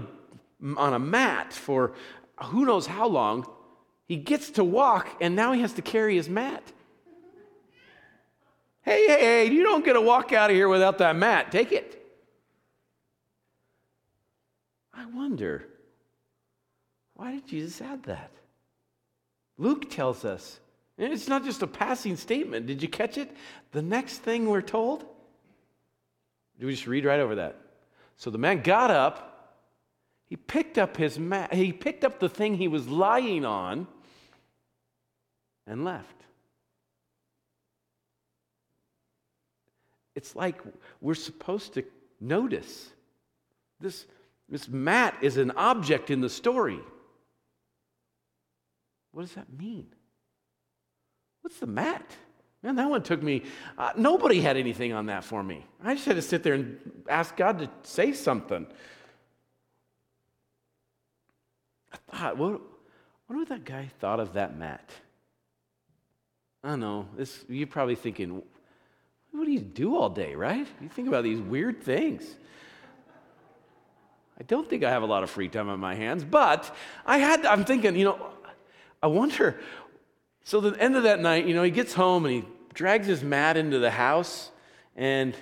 on 0.78 0.94
a 0.94 0.98
mat 0.98 1.52
for 1.52 1.92
who 2.44 2.64
knows 2.64 2.86
how 2.86 3.06
long. 3.06 3.46
He 4.06 4.16
gets 4.16 4.50
to 4.52 4.64
walk, 4.64 5.08
and 5.20 5.36
now 5.36 5.52
he 5.52 5.60
has 5.60 5.74
to 5.74 5.82
carry 5.82 6.16
his 6.16 6.28
mat. 6.28 6.62
Hey, 8.82 9.06
hey, 9.06 9.20
hey, 9.20 9.44
you 9.44 9.62
don't 9.62 9.84
get 9.84 9.92
to 9.92 10.00
walk 10.00 10.32
out 10.32 10.48
of 10.48 10.56
here 10.56 10.68
without 10.68 10.98
that 10.98 11.16
mat. 11.16 11.52
Take 11.52 11.70
it. 11.70 12.02
I 14.94 15.04
wonder, 15.04 15.68
why 17.20 17.32
did 17.32 17.46
Jesus 17.46 17.82
add 17.82 18.04
that? 18.04 18.30
Luke 19.58 19.90
tells 19.90 20.24
us, 20.24 20.58
and 20.96 21.12
it's 21.12 21.28
not 21.28 21.44
just 21.44 21.60
a 21.60 21.66
passing 21.66 22.16
statement. 22.16 22.64
Did 22.64 22.80
you 22.80 22.88
catch 22.88 23.18
it? 23.18 23.30
The 23.72 23.82
next 23.82 24.20
thing 24.20 24.48
we're 24.48 24.62
told? 24.62 25.04
Do 26.58 26.66
we 26.66 26.72
just 26.72 26.86
read 26.86 27.04
right 27.04 27.20
over 27.20 27.34
that? 27.34 27.60
So 28.16 28.30
the 28.30 28.38
man 28.38 28.62
got 28.62 28.90
up, 28.90 29.58
he 30.30 30.36
picked 30.36 30.78
up 30.78 30.96
his 30.96 31.18
mat, 31.18 31.52
he 31.52 31.74
picked 31.74 32.04
up 32.04 32.20
the 32.20 32.28
thing 32.30 32.54
he 32.54 32.68
was 32.68 32.88
lying 32.88 33.44
on 33.44 33.86
and 35.66 35.84
left. 35.84 36.24
It's 40.14 40.34
like 40.34 40.62
we're 41.02 41.12
supposed 41.12 41.74
to 41.74 41.84
notice 42.18 42.88
this, 43.78 44.06
this 44.48 44.68
mat 44.68 45.18
is 45.20 45.36
an 45.36 45.50
object 45.50 46.08
in 46.08 46.22
the 46.22 46.30
story. 46.30 46.80
What 49.12 49.22
does 49.22 49.32
that 49.32 49.52
mean? 49.58 49.86
What's 51.42 51.58
the 51.58 51.66
mat? 51.66 52.04
Man, 52.62 52.76
that 52.76 52.90
one 52.90 53.02
took 53.02 53.22
me. 53.22 53.44
Uh, 53.78 53.92
nobody 53.96 54.40
had 54.40 54.56
anything 54.56 54.92
on 54.92 55.06
that 55.06 55.24
for 55.24 55.42
me. 55.42 55.64
I 55.82 55.94
just 55.94 56.06
had 56.06 56.16
to 56.16 56.22
sit 56.22 56.42
there 56.42 56.54
and 56.54 56.78
ask 57.08 57.34
God 57.36 57.58
to 57.60 57.70
say 57.82 58.12
something. 58.12 58.66
I 61.92 62.16
thought, 62.16 62.36
what, 62.36 62.60
what 63.26 63.38
would 63.38 63.48
that 63.48 63.64
guy 63.64 63.90
thought 63.98 64.20
of 64.20 64.34
that 64.34 64.58
mat? 64.58 64.90
I 66.62 66.68
don't 66.68 66.80
know. 66.80 67.08
This, 67.16 67.44
you're 67.48 67.66
probably 67.66 67.94
thinking, 67.94 68.42
what 69.32 69.44
do 69.44 69.50
you 69.50 69.60
do 69.60 69.96
all 69.96 70.10
day, 70.10 70.34
right? 70.34 70.66
You 70.80 70.88
think 70.88 71.08
about 71.08 71.24
these 71.24 71.40
weird 71.40 71.82
things. 71.82 72.36
I 74.38 74.42
don't 74.42 74.68
think 74.68 74.84
I 74.84 74.90
have 74.90 75.02
a 75.02 75.06
lot 75.06 75.22
of 75.22 75.30
free 75.30 75.48
time 75.48 75.68
on 75.68 75.80
my 75.80 75.94
hands, 75.94 76.24
but 76.24 76.74
I 77.06 77.18
had, 77.18 77.46
I'm 77.46 77.64
thinking, 77.64 77.96
you 77.96 78.04
know, 78.04 78.32
I 79.02 79.06
wonder 79.06 79.60
so 80.44 80.60
the 80.60 80.80
end 80.80 80.96
of 80.96 81.04
that 81.04 81.20
night, 81.20 81.46
you 81.46 81.54
know, 81.54 81.62
he 81.62 81.70
gets 81.70 81.94
home 81.94 82.24
and 82.24 82.34
he 82.34 82.44
drags 82.74 83.06
his 83.06 83.22
mat 83.22 83.56
into 83.56 83.78
the 83.78 83.90
house 83.90 84.50
and 84.96 85.34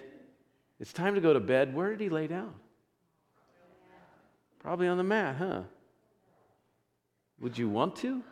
it's 0.81 0.93
time 0.93 1.15
to 1.15 1.21
go 1.21 1.33
to 1.33 1.41
bed. 1.41 1.75
Where 1.75 1.91
did 1.91 2.01
he 2.01 2.09
lay 2.09 2.27
down? 2.27 2.53
Probably 4.59 4.89
on 4.89 4.99
the 4.99 5.05
mat, 5.05 5.37
huh? 5.37 5.63
Would 7.41 7.57
you 7.57 7.69
want 7.69 7.97
to? 7.97 8.23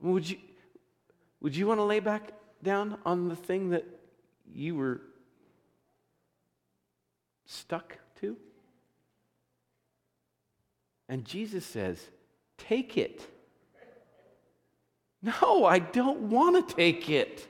Would 0.00 0.28
you, 0.28 0.38
would 1.40 1.54
you 1.54 1.66
want 1.66 1.78
to 1.78 1.84
lay 1.84 2.00
back 2.00 2.32
down 2.62 2.98
on 3.04 3.28
the 3.28 3.36
thing 3.36 3.70
that 3.70 3.84
you 4.52 4.76
were 4.76 5.00
stuck 7.46 7.98
to? 8.20 8.36
And 11.08 11.24
Jesus 11.24 11.66
says, 11.66 12.00
Take 12.68 12.96
it. 12.96 13.26
No, 15.22 15.64
I 15.64 15.78
don't 15.78 16.30
want 16.30 16.68
to 16.68 16.74
take 16.74 17.08
it. 17.08 17.48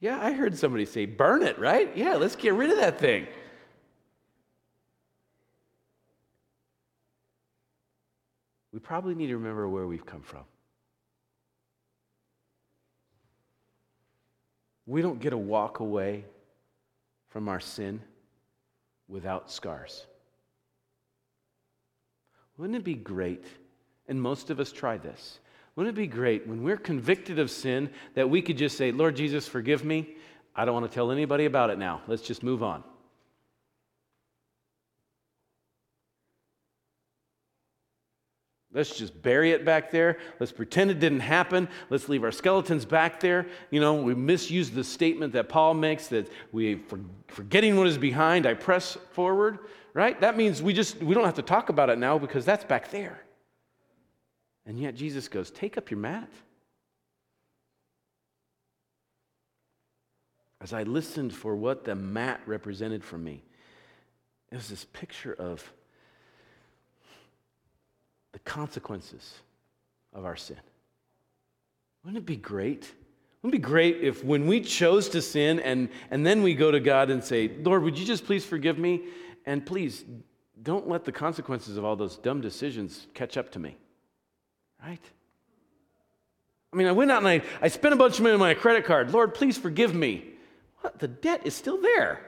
Yeah, 0.00 0.18
I 0.20 0.32
heard 0.32 0.56
somebody 0.58 0.84
say, 0.84 1.06
burn 1.06 1.42
it, 1.42 1.58
right? 1.58 1.96
Yeah, 1.96 2.16
let's 2.16 2.36
get 2.36 2.54
rid 2.54 2.70
of 2.70 2.76
that 2.78 2.98
thing. 2.98 3.26
We 8.72 8.80
probably 8.80 9.14
need 9.14 9.28
to 9.28 9.36
remember 9.36 9.68
where 9.68 9.86
we've 9.86 10.04
come 10.04 10.22
from. 10.22 10.42
We 14.86 15.00
don't 15.00 15.20
get 15.20 15.30
to 15.30 15.38
walk 15.38 15.80
away 15.80 16.24
from 17.28 17.48
our 17.48 17.60
sin 17.60 18.02
without 19.14 19.48
scars. 19.50 20.04
Wouldn't 22.58 22.76
it 22.76 22.84
be 22.84 22.94
great? 22.94 23.44
And 24.08 24.20
most 24.20 24.50
of 24.50 24.58
us 24.60 24.72
try 24.72 24.98
this. 24.98 25.38
Wouldn't 25.76 25.96
it 25.96 26.00
be 26.00 26.08
great 26.08 26.46
when 26.46 26.62
we're 26.62 26.76
convicted 26.76 27.38
of 27.38 27.50
sin 27.50 27.90
that 28.14 28.28
we 28.28 28.42
could 28.42 28.58
just 28.58 28.76
say, 28.76 28.92
Lord 28.92 29.16
Jesus, 29.16 29.48
forgive 29.48 29.84
me. 29.84 30.16
I 30.54 30.64
don't 30.64 30.74
want 30.74 30.90
to 30.90 30.94
tell 30.94 31.10
anybody 31.10 31.46
about 31.46 31.70
it 31.70 31.78
now. 31.78 32.02
Let's 32.06 32.22
just 32.22 32.42
move 32.42 32.62
on. 32.62 32.84
Let's 38.74 38.96
just 38.96 39.22
bury 39.22 39.52
it 39.52 39.64
back 39.64 39.92
there. 39.92 40.18
Let's 40.40 40.50
pretend 40.50 40.90
it 40.90 40.98
didn't 40.98 41.20
happen. 41.20 41.68
Let's 41.90 42.08
leave 42.08 42.24
our 42.24 42.32
skeletons 42.32 42.84
back 42.84 43.20
there. 43.20 43.46
You 43.70 43.80
know, 43.80 43.94
we 43.94 44.16
misuse 44.16 44.68
the 44.68 44.82
statement 44.82 45.32
that 45.34 45.48
Paul 45.48 45.74
makes 45.74 46.08
that 46.08 46.28
we, 46.50 46.74
for, 46.74 46.98
forgetting 47.28 47.76
what 47.76 47.86
is 47.86 47.96
behind, 47.96 48.46
I 48.46 48.54
press 48.54 48.98
forward, 49.12 49.60
right? 49.94 50.20
That 50.20 50.36
means 50.36 50.60
we 50.60 50.72
just, 50.72 51.00
we 51.00 51.14
don't 51.14 51.24
have 51.24 51.34
to 51.34 51.42
talk 51.42 51.68
about 51.68 51.88
it 51.88 51.98
now 51.98 52.18
because 52.18 52.44
that's 52.44 52.64
back 52.64 52.90
there. 52.90 53.22
And 54.66 54.76
yet 54.76 54.96
Jesus 54.96 55.28
goes, 55.28 55.52
take 55.52 55.78
up 55.78 55.88
your 55.90 56.00
mat. 56.00 56.28
As 60.60 60.72
I 60.72 60.82
listened 60.82 61.32
for 61.32 61.54
what 61.54 61.84
the 61.84 61.94
mat 61.94 62.40
represented 62.44 63.04
for 63.04 63.18
me, 63.18 63.44
it 64.50 64.56
was 64.56 64.68
this 64.68 64.84
picture 64.86 65.34
of 65.34 65.72
consequences 68.44 69.34
of 70.12 70.24
our 70.24 70.36
sin. 70.36 70.60
Wouldn't 72.04 72.22
it 72.22 72.26
be 72.26 72.36
great? 72.36 72.92
Wouldn't 73.42 73.54
it 73.54 73.62
be 73.62 73.66
great 73.66 74.02
if 74.02 74.24
when 74.24 74.46
we 74.46 74.60
chose 74.60 75.08
to 75.10 75.22
sin 75.22 75.60
and, 75.60 75.88
and 76.10 76.24
then 76.24 76.42
we 76.42 76.54
go 76.54 76.70
to 76.70 76.80
God 76.80 77.10
and 77.10 77.22
say, 77.22 77.50
Lord, 77.62 77.82
would 77.82 77.98
you 77.98 78.04
just 78.04 78.24
please 78.24 78.44
forgive 78.44 78.78
me? 78.78 79.02
And 79.46 79.64
please 79.64 80.04
don't 80.62 80.88
let 80.88 81.04
the 81.04 81.12
consequences 81.12 81.76
of 81.76 81.84
all 81.84 81.96
those 81.96 82.16
dumb 82.16 82.40
decisions 82.40 83.06
catch 83.14 83.36
up 83.36 83.52
to 83.52 83.58
me. 83.58 83.76
Right? 84.82 85.02
I 86.72 86.76
mean, 86.76 86.86
I 86.86 86.92
went 86.92 87.10
out 87.10 87.18
and 87.18 87.28
I, 87.28 87.42
I 87.62 87.68
spent 87.68 87.94
a 87.94 87.96
bunch 87.96 88.18
of 88.18 88.22
money 88.22 88.34
on 88.34 88.40
my 88.40 88.54
credit 88.54 88.84
card. 88.84 89.12
Lord, 89.12 89.34
please 89.34 89.56
forgive 89.56 89.94
me. 89.94 90.24
What? 90.80 90.98
The 90.98 91.08
debt 91.08 91.42
is 91.44 91.54
still 91.54 91.80
there. 91.80 92.20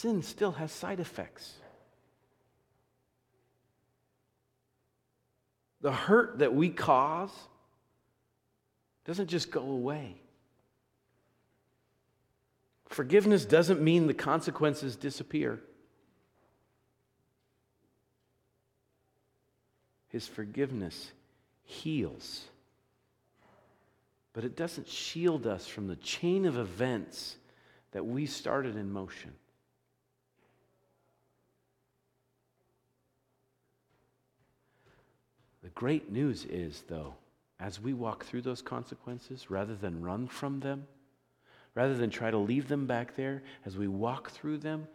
Sin 0.00 0.22
still 0.22 0.52
has 0.52 0.72
side 0.72 0.98
effects. 0.98 1.52
The 5.82 5.92
hurt 5.92 6.38
that 6.38 6.54
we 6.54 6.70
cause 6.70 7.30
doesn't 9.04 9.28
just 9.28 9.50
go 9.50 9.62
away. 9.62 10.16
Forgiveness 12.88 13.44
doesn't 13.44 13.80
mean 13.80 14.06
the 14.06 14.14
consequences 14.14 14.96
disappear. 14.96 15.60
His 20.08 20.26
forgiveness 20.26 21.12
heals, 21.62 22.46
but 24.32 24.44
it 24.44 24.56
doesn't 24.56 24.88
shield 24.88 25.46
us 25.46 25.66
from 25.66 25.86
the 25.86 25.96
chain 25.96 26.46
of 26.46 26.56
events 26.56 27.36
that 27.92 28.04
we 28.04 28.26
started 28.26 28.76
in 28.76 28.90
motion. 28.90 29.32
The 35.70 35.80
great 35.80 36.10
news 36.10 36.46
is, 36.46 36.82
though, 36.88 37.14
as 37.60 37.80
we 37.80 37.92
walk 37.94 38.24
through 38.24 38.42
those 38.42 38.60
consequences, 38.60 39.50
rather 39.52 39.76
than 39.76 40.02
run 40.02 40.26
from 40.26 40.58
them, 40.58 40.88
rather 41.76 41.94
than 41.94 42.10
try 42.10 42.28
to 42.32 42.38
leave 42.38 42.66
them 42.66 42.88
back 42.88 43.14
there, 43.14 43.44
as 43.64 43.76
we 43.76 43.86
walk 43.86 44.32
through 44.32 44.58
them, 44.58 44.88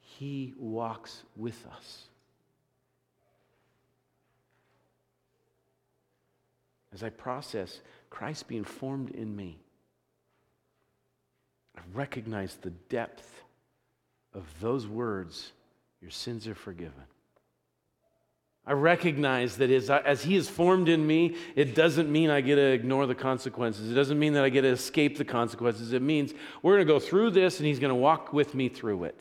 He 0.00 0.52
walks 0.58 1.22
with 1.36 1.64
us. 1.68 2.08
As 6.92 7.04
I 7.04 7.10
process 7.10 7.80
Christ 8.10 8.48
being 8.48 8.64
formed 8.64 9.10
in 9.10 9.36
me, 9.36 9.60
I 11.78 11.82
recognize 11.94 12.56
the 12.56 12.70
depth 12.70 13.44
of 14.34 14.44
those 14.58 14.88
words 14.88 15.52
your 16.00 16.10
sins 16.10 16.48
are 16.48 16.56
forgiven. 16.56 17.04
I 18.66 18.72
recognize 18.72 19.58
that 19.58 19.70
as, 19.70 19.90
as 19.90 20.22
He 20.24 20.36
is 20.36 20.48
formed 20.48 20.88
in 20.88 21.06
me, 21.06 21.36
it 21.54 21.74
doesn't 21.74 22.10
mean 22.10 22.30
I 22.30 22.40
get 22.40 22.56
to 22.56 22.72
ignore 22.72 23.06
the 23.06 23.14
consequences. 23.14 23.90
It 23.90 23.94
doesn't 23.94 24.18
mean 24.18 24.32
that 24.32 24.42
I 24.42 24.48
get 24.48 24.62
to 24.62 24.68
escape 24.68 25.18
the 25.18 25.24
consequences. 25.24 25.92
It 25.92 26.02
means 26.02 26.34
we're 26.62 26.74
going 26.74 26.86
to 26.86 26.92
go 26.92 26.98
through 26.98 27.30
this 27.30 27.58
and 27.58 27.66
He's 27.66 27.78
going 27.78 27.90
to 27.90 27.94
walk 27.94 28.32
with 28.32 28.54
me 28.54 28.68
through 28.68 29.04
it. 29.04 29.20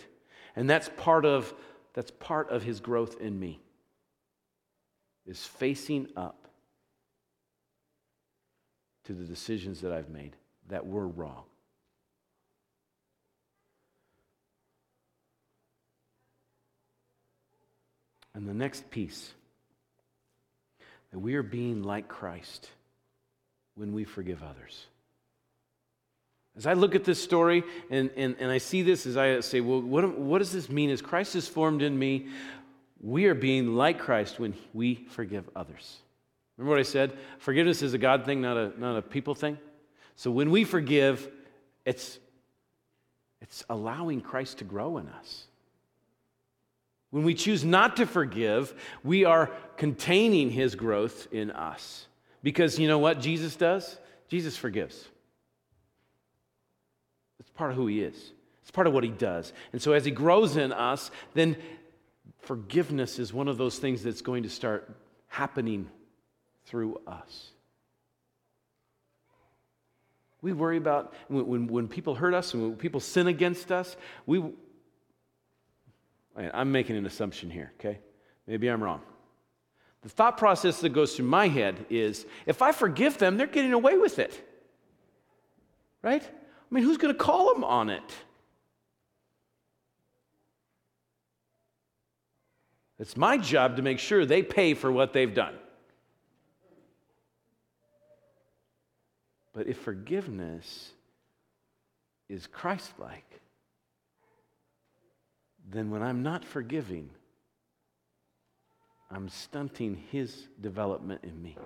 And 0.55 0.67
that's 0.67 0.89
part 0.97 1.25
of, 1.25 1.53
that's 1.93 2.11
part 2.11 2.49
of 2.49 2.63
His 2.63 2.79
growth 2.79 3.21
in 3.21 3.39
me, 3.39 3.59
is 5.27 5.45
facing 5.45 6.07
up 6.15 6.47
to 9.03 9.13
the 9.13 9.25
decisions 9.25 9.81
that 9.81 9.91
I've 9.91 10.09
made 10.09 10.35
that 10.69 10.87
were 10.87 11.07
wrong. 11.07 11.43
And 18.35 18.47
the 18.47 18.53
next 18.53 18.89
piece 18.91 19.31
that 21.11 21.19
we 21.19 21.35
are 21.35 21.43
being 21.43 21.83
like 21.83 22.07
Christ 22.09 22.69
when 23.75 23.93
we 23.93 24.03
forgive 24.03 24.43
others. 24.43 24.85
As 26.57 26.67
I 26.67 26.73
look 26.73 26.95
at 26.95 27.03
this 27.03 27.21
story 27.21 27.63
and, 27.89 28.09
and, 28.15 28.35
and 28.39 28.51
I 28.51 28.59
see 28.59 28.81
this, 28.81 29.05
as 29.05 29.17
I 29.17 29.39
say, 29.39 29.61
well, 29.61 29.81
what, 29.81 30.17
what 30.17 30.39
does 30.39 30.51
this 30.51 30.69
mean? 30.69 30.89
As 30.89 31.01
Christ 31.01 31.35
is 31.35 31.47
formed 31.47 31.81
in 31.81 31.97
me, 31.97 32.27
we 33.01 33.25
are 33.25 33.33
being 33.33 33.75
like 33.75 33.99
Christ 33.99 34.39
when 34.39 34.53
we 34.73 34.95
forgive 35.09 35.49
others. 35.55 35.97
Remember 36.57 36.71
what 36.71 36.79
I 36.79 36.83
said? 36.83 37.17
Forgiveness 37.39 37.81
is 37.81 37.93
a 37.93 37.97
God 37.97 38.25
thing, 38.25 38.41
not 38.41 38.57
a, 38.57 38.71
not 38.77 38.97
a 38.97 39.01
people 39.01 39.35
thing. 39.35 39.57
So 40.15 40.31
when 40.31 40.51
we 40.51 40.63
forgive, 40.63 41.29
it's, 41.85 42.19
it's 43.41 43.65
allowing 43.69 44.21
Christ 44.21 44.59
to 44.59 44.63
grow 44.63 44.97
in 44.97 45.09
us. 45.09 45.45
When 47.15 47.23
we 47.23 47.33
choose 47.33 47.63
not 47.63 47.95
to 47.95 48.05
forgive, 48.05 48.73
we 49.01 49.23
are 49.23 49.49
containing 49.77 50.49
his 50.49 50.75
growth 50.75 51.29
in 51.31 51.49
us. 51.49 52.07
Because 52.43 52.77
you 52.77 52.89
know 52.89 52.99
what 52.99 53.21
Jesus 53.21 53.55
does? 53.55 53.97
Jesus 54.27 54.57
forgives. 54.57 55.07
It's 57.39 57.49
part 57.51 57.71
of 57.71 57.77
who 57.77 57.87
he 57.87 58.01
is, 58.01 58.33
it's 58.63 58.71
part 58.71 58.85
of 58.85 58.91
what 58.91 59.05
he 59.05 59.11
does. 59.11 59.53
And 59.71 59.81
so 59.81 59.93
as 59.93 60.03
he 60.03 60.11
grows 60.11 60.57
in 60.57 60.73
us, 60.73 61.09
then 61.33 61.55
forgiveness 62.39 63.17
is 63.17 63.31
one 63.31 63.47
of 63.47 63.57
those 63.57 63.79
things 63.79 64.03
that's 64.03 64.21
going 64.21 64.43
to 64.43 64.49
start 64.49 64.93
happening 65.29 65.89
through 66.65 66.99
us. 67.07 67.51
We 70.41 70.51
worry 70.51 70.75
about 70.75 71.13
when, 71.29 71.47
when, 71.47 71.67
when 71.67 71.87
people 71.87 72.15
hurt 72.15 72.33
us 72.33 72.53
and 72.53 72.61
when 72.61 72.75
people 72.75 72.99
sin 72.99 73.27
against 73.27 73.71
us, 73.71 73.95
we, 74.25 74.43
I'm 76.35 76.71
making 76.71 76.97
an 76.97 77.05
assumption 77.05 77.49
here, 77.49 77.71
okay? 77.79 77.99
Maybe 78.47 78.67
I'm 78.67 78.83
wrong. 78.83 79.01
The 80.01 80.09
thought 80.09 80.37
process 80.37 80.81
that 80.81 80.89
goes 80.89 81.15
through 81.15 81.25
my 81.25 81.47
head 81.47 81.85
is 81.89 82.25
if 82.45 82.61
I 82.61 82.71
forgive 82.71 83.17
them, 83.17 83.37
they're 83.37 83.47
getting 83.47 83.73
away 83.73 83.97
with 83.97 84.19
it. 84.19 84.47
Right? 86.01 86.21
I 86.23 86.75
mean, 86.75 86.83
who's 86.83 86.97
going 86.97 87.13
to 87.13 87.17
call 87.17 87.53
them 87.53 87.63
on 87.63 87.89
it? 87.89 88.03
It's 92.99 93.17
my 93.17 93.37
job 93.37 93.77
to 93.77 93.81
make 93.81 93.99
sure 93.99 94.25
they 94.25 94.43
pay 94.43 94.73
for 94.73 94.91
what 94.91 95.11
they've 95.11 95.33
done. 95.33 95.55
But 99.53 99.67
if 99.67 99.79
forgiveness 99.79 100.91
is 102.29 102.45
Christ 102.45 102.91
like, 102.99 103.34
then 105.69 105.89
when 105.89 106.03
I'm 106.03 106.23
not 106.23 106.45
forgiving, 106.45 107.09
I'm 109.09 109.29
stunting 109.29 110.03
his 110.11 110.47
development 110.61 111.21
in 111.23 111.41
me. 111.41 111.57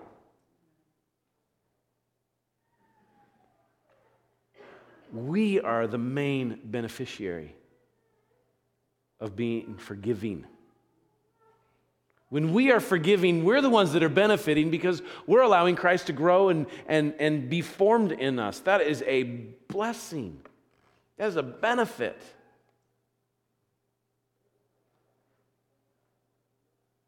We 5.11 5.59
are 5.59 5.87
the 5.87 5.97
main 5.97 6.59
beneficiary 6.63 7.55
of 9.19 9.35
being 9.35 9.75
forgiving. 9.77 10.45
When 12.29 12.53
we 12.53 12.71
are 12.71 12.79
forgiving, 12.79 13.43
we're 13.43 13.61
the 13.61 13.71
ones 13.71 13.93
that 13.93 14.03
are 14.03 14.09
benefiting 14.09 14.69
because 14.69 15.01
we're 15.25 15.41
allowing 15.41 15.75
Christ 15.75 16.07
to 16.07 16.13
grow 16.13 16.49
and, 16.49 16.67
and, 16.87 17.15
and 17.19 17.49
be 17.49 17.61
formed 17.61 18.11
in 18.11 18.37
us. 18.37 18.59
That 18.59 18.81
is 18.81 19.03
a 19.07 19.23
blessing, 19.23 20.39
that 21.17 21.27
is 21.27 21.35
a 21.37 21.43
benefit. 21.43 22.21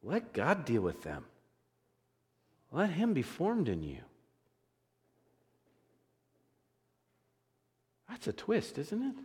Let 0.04 0.34
God 0.34 0.66
deal 0.66 0.82
with 0.82 1.04
them. 1.04 1.26
Let 2.72 2.89
Him 2.89 3.14
be 3.14 3.22
formed 3.22 3.70
in 3.70 3.84
you. 3.84 3.99
That's 8.10 8.28
a 8.28 8.34
twist, 8.34 8.78
isn't 8.78 9.02
it? 9.02 9.16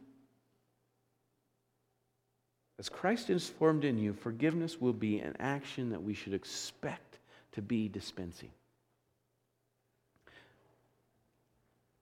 As 2.79 2.89
Christ 2.89 3.31
is 3.31 3.49
formed 3.49 3.85
in 3.85 3.99
you, 3.99 4.12
forgiveness 4.12 4.81
will 4.81 4.93
be 4.93 5.18
an 5.20 5.35
action 5.39 5.91
that 5.91 6.03
we 6.03 6.12
should 6.12 6.35
expect 6.35 7.18
to 7.53 7.62
be 7.62 7.89
dispensing. 7.89 8.51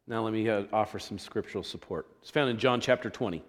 Now, 0.06 0.22
let 0.22 0.32
me 0.32 0.48
uh, 0.48 0.64
offer 0.72 0.98
some 0.98 1.18
scriptural 1.18 1.64
support. 1.64 2.06
It's 2.20 2.30
found 2.30 2.50
in 2.50 2.58
John 2.58 2.80
chapter 2.80 3.08
20. 3.08 3.42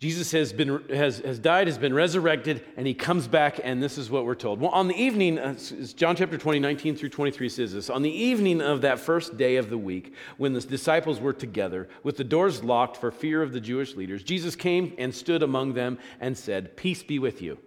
Jesus 0.00 0.32
has, 0.32 0.50
been, 0.50 0.82
has, 0.88 1.18
has 1.18 1.38
died, 1.38 1.66
has 1.66 1.76
been 1.76 1.92
resurrected, 1.92 2.64
and 2.78 2.86
he 2.86 2.94
comes 2.94 3.28
back, 3.28 3.60
and 3.62 3.82
this 3.82 3.98
is 3.98 4.10
what 4.10 4.24
we're 4.24 4.34
told. 4.34 4.58
Well, 4.58 4.70
on 4.70 4.88
the 4.88 4.94
evening, 4.94 5.38
uh, 5.38 5.58
John 5.94 6.16
chapter 6.16 6.38
20, 6.38 6.58
19 6.58 6.96
through 6.96 7.10
23 7.10 7.50
says 7.50 7.74
this 7.74 7.90
On 7.90 8.00
the 8.00 8.10
evening 8.10 8.62
of 8.62 8.80
that 8.80 8.98
first 8.98 9.36
day 9.36 9.56
of 9.56 9.68
the 9.68 9.76
week, 9.76 10.14
when 10.38 10.54
the 10.54 10.62
disciples 10.62 11.20
were 11.20 11.34
together, 11.34 11.86
with 12.02 12.16
the 12.16 12.24
doors 12.24 12.64
locked 12.64 12.96
for 12.96 13.10
fear 13.10 13.42
of 13.42 13.52
the 13.52 13.60
Jewish 13.60 13.94
leaders, 13.94 14.22
Jesus 14.22 14.56
came 14.56 14.94
and 14.96 15.14
stood 15.14 15.42
among 15.42 15.74
them 15.74 15.98
and 16.18 16.36
said, 16.36 16.78
Peace 16.78 17.02
be 17.02 17.18
with 17.18 17.42
you, 17.42 17.58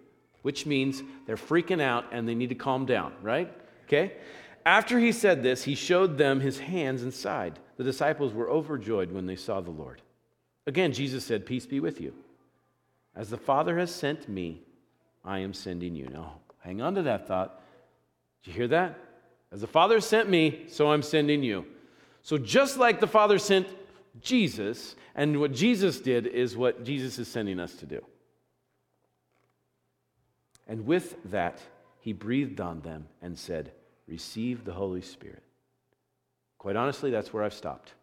which 0.42 0.66
means 0.66 1.04
they're 1.28 1.36
freaking 1.36 1.82
out 1.82 2.06
and 2.12 2.28
they 2.28 2.34
need 2.34 2.50
to 2.50 2.56
calm 2.56 2.88
down, 2.88 3.14
right? 3.22 3.54
Okay? 3.86 4.14
After 4.66 4.98
he 4.98 5.12
said 5.12 5.44
this, 5.44 5.66
he 5.66 5.76
showed 5.76 6.18
them 6.18 6.40
his 6.40 6.58
hands 6.58 7.04
and 7.04 7.14
side. 7.14 7.60
The 7.78 7.84
disciples 7.84 8.34
were 8.34 8.50
overjoyed 8.50 9.12
when 9.12 9.28
they 9.28 9.36
saw 9.36 9.62
the 9.62 9.70
Lord. 9.70 10.02
Again, 10.66 10.94
Jesus 10.94 11.26
said, 11.26 11.46
Peace 11.46 11.66
be 11.66 11.80
with 11.80 12.00
you. 12.00 12.14
As 13.16 13.30
the 13.30 13.38
Father 13.38 13.78
has 13.78 13.94
sent 13.94 14.28
me, 14.28 14.62
I 15.24 15.40
am 15.40 15.54
sending 15.54 15.96
you. 15.96 16.08
Now, 16.08 16.40
hang 16.60 16.82
on 16.82 16.96
to 16.96 17.02
that 17.04 17.28
thought. 17.28 17.62
Did 18.44 18.52
you 18.52 18.58
hear 18.58 18.68
that? 18.70 18.98
As 19.52 19.62
the 19.62 19.68
Father 19.68 20.02
sent 20.02 20.30
me, 20.30 20.66
so 20.68 20.92
I'm 20.92 21.04
sending 21.04 21.44
you. 21.44 21.66
So, 22.24 22.38
just 22.38 22.78
like 22.78 23.00
the 23.00 23.08
Father 23.08 23.38
sent 23.38 23.68
Jesus, 24.22 24.96
and 25.16 25.40
what 25.40 25.54
Jesus 25.54 26.00
did 26.00 26.28
is 26.28 26.58
what 26.58 26.84
Jesus 26.84 27.20
is 27.20 27.28
sending 27.28 27.60
us 27.60 27.76
to 27.76 27.86
do. 27.86 28.04
And 30.68 30.86
with 30.86 31.18
that, 31.26 31.62
he 32.00 32.14
breathed 32.14 32.62
on 32.62 32.82
them 32.82 33.08
and 33.22 33.38
said, 33.38 33.72
Receive 34.08 34.66
the 34.66 34.74
Holy 34.74 35.02
Spirit. 35.02 35.44
Quite 36.58 36.76
honestly, 36.76 37.12
that's 37.12 37.34
where 37.34 37.44
I've 37.44 37.54
stopped. 37.54 37.94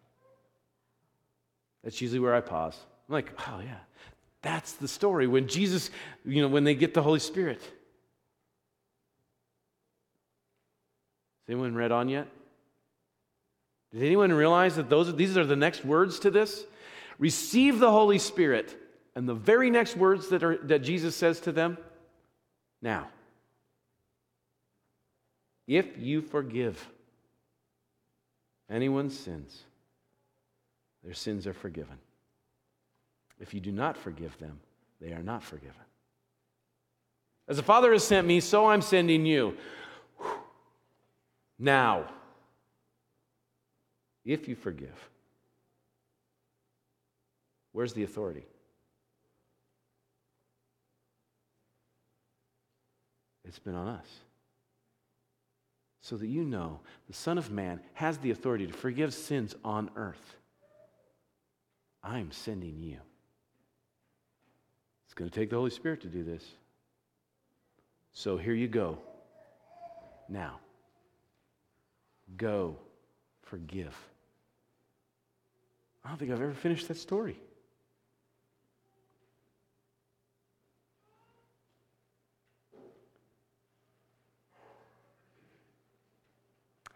That's 1.83 2.01
usually 2.01 2.21
where 2.21 2.35
I 2.35 2.41
pause. 2.41 2.77
I'm 3.09 3.15
like, 3.15 3.33
oh, 3.49 3.61
yeah, 3.65 3.79
that's 4.43 4.73
the 4.73 4.89
story. 4.89 5.27
When 5.27 5.49
Jesus, 5.49 5.91
you 6.25 6.43
know, 6.43 6.49
when 6.49 6.65
they 6.65 6.75
get 6.75 6.95
the 6.95 7.03
Holy 7.03 7.21
Spirit. 7.21 7.61
Has 11.47 11.55
anyone 11.55 11.75
read 11.75 11.91
on 11.91 12.09
yet? 12.09 12.29
Did 13.93 14.03
anyone 14.03 14.33
realize 14.33 14.77
that 14.77 14.89
those, 14.89 15.15
these 15.17 15.37
are 15.37 15.45
the 15.45 15.57
next 15.57 15.85
words 15.85 16.21
to 16.21 16.31
this? 16.31 16.65
Receive 17.19 17.79
the 17.79 17.91
Holy 17.91 18.19
Spirit. 18.19 18.77
And 19.17 19.29
the 19.29 19.35
very 19.35 19.71
next 19.71 19.97
words 19.97 20.29
that, 20.29 20.45
are, 20.45 20.59
that 20.59 20.81
Jesus 20.81 21.17
says 21.17 21.41
to 21.41 21.53
them, 21.53 21.77
now, 22.81 23.09
if 25.67 25.99
you 25.99 26.23
forgive 26.23 26.89
anyone's 28.71 29.19
sins, 29.19 29.63
their 31.05 31.15
sins 31.15 31.47
are 31.47 31.55
forgiven. 31.55 31.97
If 33.39 33.55
you 33.55 33.61
do 33.61 33.73
not 33.73 33.97
forgive 33.97 34.37
them, 34.39 34.61
they 35.01 35.13
are 35.13 35.23
not 35.23 35.43
forgiven. 35.43 35.75
As 37.49 37.57
the 37.57 37.63
Father 37.63 37.93
has 37.93 38.05
sent 38.05 38.27
me, 38.27 38.41
so 38.41 38.67
I'm 38.67 38.83
sending 38.83 39.27
you. 39.27 39.57
Now, 41.59 42.07
if 44.25 44.47
you 44.47 44.55
forgive, 44.55 45.09
where's 47.73 47.93
the 47.93 48.05
authority? 48.05 48.45
It's 53.45 53.59
been 53.59 53.75
on 53.75 53.89
us. 53.89 54.07
So 56.03 56.17
that 56.17 56.29
you 56.29 56.45
know 56.45 56.81
the 57.09 57.15
Son 57.15 57.37
of 57.37 57.51
Man 57.51 57.81
has 57.95 58.17
the 58.19 58.31
authority 58.31 58.67
to 58.67 58.73
forgive 58.73 59.13
sins 59.13 59.57
on 59.65 59.91
earth. 59.97 60.37
I'm 62.03 62.33
sending 62.33 62.83
you. 62.83 62.99
It's 65.05 65.15
going 65.15 65.31
to 65.31 65.35
take 65.35 65.51
the 65.51 65.57
Holy 65.57 65.71
Spirit 65.71 66.01
to 66.03 66.09
do 66.09 66.23
this. 66.23 66.45
So 68.13 68.37
here 68.37 68.55
you 68.55 68.69
go. 68.69 68.99
Now, 70.29 70.61
go 72.37 72.77
forgive. 73.43 73.97
I 76.05 76.09
don't 76.09 76.19
think 76.19 76.31
I've 76.31 76.41
ever 76.41 76.55
finished 76.55 76.89
that 76.89 76.97
story. 76.97 77.39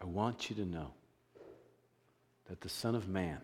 I 0.01 0.05
want 0.05 0.49
you 0.49 0.55
to 0.57 0.65
know 0.65 0.91
that 2.47 2.61
the 2.61 2.69
Son 2.69 2.95
of 2.95 3.07
Man 3.07 3.39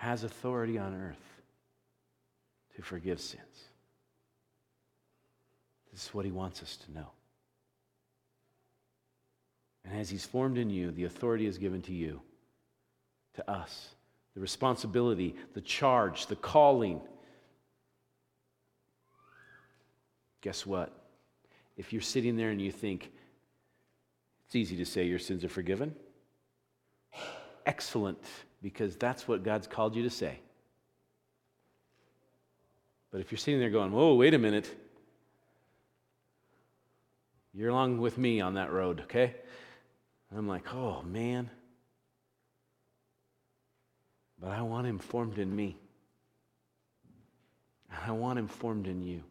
has 0.00 0.24
authority 0.24 0.78
on 0.78 0.94
earth 0.94 1.42
to 2.74 2.80
forgive 2.80 3.20
sins. 3.20 3.68
This 5.92 6.06
is 6.06 6.14
what 6.14 6.24
he 6.24 6.30
wants 6.30 6.62
us 6.62 6.78
to 6.86 6.92
know. 6.92 7.08
And 9.84 10.00
as 10.00 10.08
he's 10.08 10.24
formed 10.24 10.56
in 10.56 10.70
you, 10.70 10.90
the 10.90 11.04
authority 11.04 11.46
is 11.46 11.58
given 11.58 11.82
to 11.82 11.92
you, 11.92 12.22
to 13.34 13.50
us, 13.50 13.90
the 14.32 14.40
responsibility, 14.40 15.36
the 15.52 15.60
charge, 15.60 16.28
the 16.28 16.36
calling. 16.36 17.02
Guess 20.40 20.64
what? 20.64 20.94
If 21.76 21.92
you're 21.92 22.00
sitting 22.00 22.38
there 22.38 22.48
and 22.48 22.60
you 22.60 22.72
think, 22.72 23.12
it's 24.46 24.56
easy 24.56 24.78
to 24.78 24.86
say 24.86 25.04
your 25.04 25.18
sins 25.18 25.44
are 25.44 25.50
forgiven, 25.50 25.94
excellent, 27.66 28.18
because 28.62 28.96
that's 28.96 29.26
what 29.26 29.42
God's 29.42 29.66
called 29.66 29.96
you 29.96 30.02
to 30.02 30.10
say. 30.10 30.40
But 33.10 33.20
if 33.20 33.32
you're 33.32 33.38
sitting 33.38 33.60
there 33.60 33.70
going, 33.70 33.92
whoa, 33.92 34.14
wait 34.14 34.34
a 34.34 34.38
minute, 34.38 34.72
you're 37.52 37.70
along 37.70 37.98
with 37.98 38.16
me 38.16 38.40
on 38.40 38.54
that 38.54 38.72
road, 38.72 39.00
okay? 39.00 39.34
And 40.30 40.38
I'm 40.38 40.46
like, 40.46 40.72
oh, 40.74 41.02
man. 41.02 41.50
But 44.40 44.50
I 44.50 44.62
want 44.62 44.86
him 44.86 44.98
formed 44.98 45.38
in 45.38 45.54
me. 45.54 45.76
I 48.06 48.12
want 48.12 48.38
him 48.38 48.46
formed 48.46 48.86
in 48.86 49.02
you. 49.02 49.22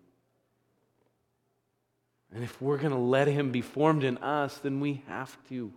And 2.34 2.44
if 2.44 2.62
we're 2.62 2.78
going 2.78 2.92
to 2.92 2.98
let 2.98 3.28
him 3.28 3.52
be 3.52 3.62
formed 3.62 4.04
in 4.04 4.18
us, 4.18 4.58
then 4.58 4.80
we 4.80 5.04
have 5.08 5.36
to 5.48 5.72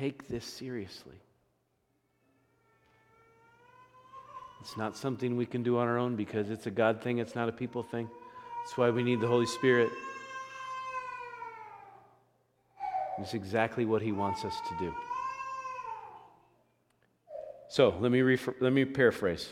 take 0.00 0.26
this 0.28 0.46
seriously. 0.46 1.20
It's 4.62 4.76
not 4.78 4.96
something 4.96 5.36
we 5.36 5.44
can 5.44 5.62
do 5.62 5.76
on 5.76 5.88
our 5.88 5.98
own 5.98 6.16
because 6.16 6.48
it's 6.48 6.66
a 6.66 6.70
God 6.70 7.02
thing, 7.02 7.18
it's 7.18 7.34
not 7.34 7.50
a 7.50 7.52
people 7.52 7.82
thing. 7.82 8.08
That's 8.62 8.78
why 8.78 8.88
we 8.88 9.02
need 9.02 9.20
the 9.20 9.26
Holy 9.26 9.46
Spirit. 9.46 9.90
It's 13.18 13.34
exactly 13.34 13.84
what 13.84 14.00
He 14.00 14.12
wants 14.12 14.42
us 14.46 14.54
to 14.70 14.78
do. 14.78 14.94
So 17.68 17.94
let 18.00 18.10
me, 18.10 18.22
refer, 18.22 18.54
let 18.58 18.72
me 18.72 18.86
paraphrase. 18.86 19.50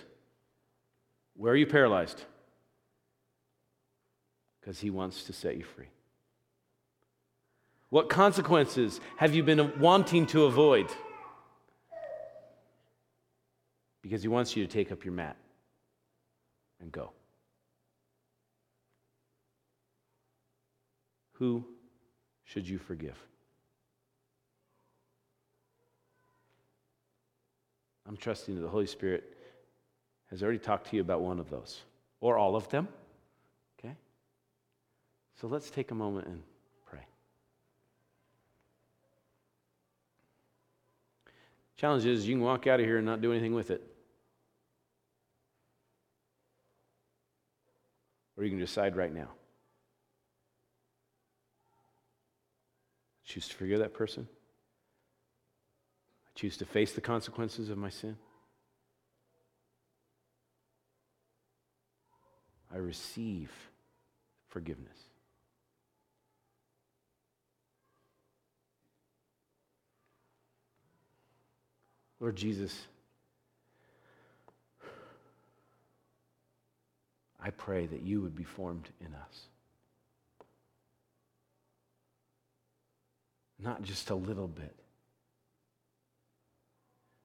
Where 1.36 1.52
are 1.52 1.56
you 1.56 1.66
paralyzed? 1.66 2.24
Because 4.60 4.80
He 4.80 4.88
wants 4.88 5.24
to 5.24 5.34
set 5.34 5.58
you 5.58 5.64
free. 5.64 5.88
What 7.90 8.08
consequences 8.08 9.00
have 9.16 9.34
you 9.34 9.42
been 9.42 9.78
wanting 9.80 10.26
to 10.28 10.44
avoid? 10.44 10.90
because 14.08 14.22
he 14.22 14.28
wants 14.28 14.56
you 14.56 14.66
to 14.66 14.72
take 14.72 14.90
up 14.90 15.04
your 15.04 15.12
mat 15.12 15.36
and 16.80 16.90
go. 16.90 17.10
Who 21.32 21.62
should 22.44 22.66
you 22.66 22.78
forgive? 22.78 23.16
I'm 28.06 28.16
trusting 28.16 28.54
that 28.54 28.62
the 28.62 28.68
Holy 28.68 28.86
Spirit 28.86 29.36
has 30.30 30.42
already 30.42 30.58
talked 30.58 30.88
to 30.88 30.96
you 30.96 31.02
about 31.02 31.20
one 31.20 31.38
of 31.38 31.50
those, 31.50 31.82
or 32.22 32.38
all 32.38 32.56
of 32.56 32.66
them. 32.70 32.88
Okay? 33.78 33.94
So 35.38 35.48
let's 35.48 35.68
take 35.68 35.90
a 35.90 35.94
moment 35.94 36.28
and 36.28 36.42
pray. 36.86 37.04
Challenge 41.78 42.04
is 42.04 42.28
you 42.28 42.34
can 42.34 42.44
walk 42.44 42.66
out 42.66 42.80
of 42.80 42.86
here 42.86 42.98
and 42.98 43.06
not 43.06 43.22
do 43.22 43.32
anything 43.32 43.54
with 43.54 43.70
it. 43.70 43.82
Or 48.36 48.44
you 48.44 48.50
can 48.50 48.58
decide 48.58 48.94
right 48.96 49.14
now. 49.14 49.28
choose 53.28 53.46
to 53.46 53.54
forgive 53.54 53.78
that 53.80 53.92
person. 53.92 54.26
I 56.26 56.30
choose 56.34 56.56
to 56.56 56.64
face 56.64 56.94
the 56.94 57.02
consequences 57.02 57.68
of 57.68 57.76
my 57.76 57.90
sin. 57.90 58.16
I 62.72 62.78
receive 62.78 63.52
forgiveness. 64.48 65.07
Lord 72.20 72.36
Jesus, 72.36 72.86
I 77.40 77.50
pray 77.50 77.86
that 77.86 78.02
you 78.02 78.20
would 78.20 78.34
be 78.34 78.44
formed 78.44 78.88
in 79.00 79.14
us. 79.14 79.40
Not 83.60 83.82
just 83.82 84.10
a 84.10 84.14
little 84.14 84.48
bit. 84.48 84.74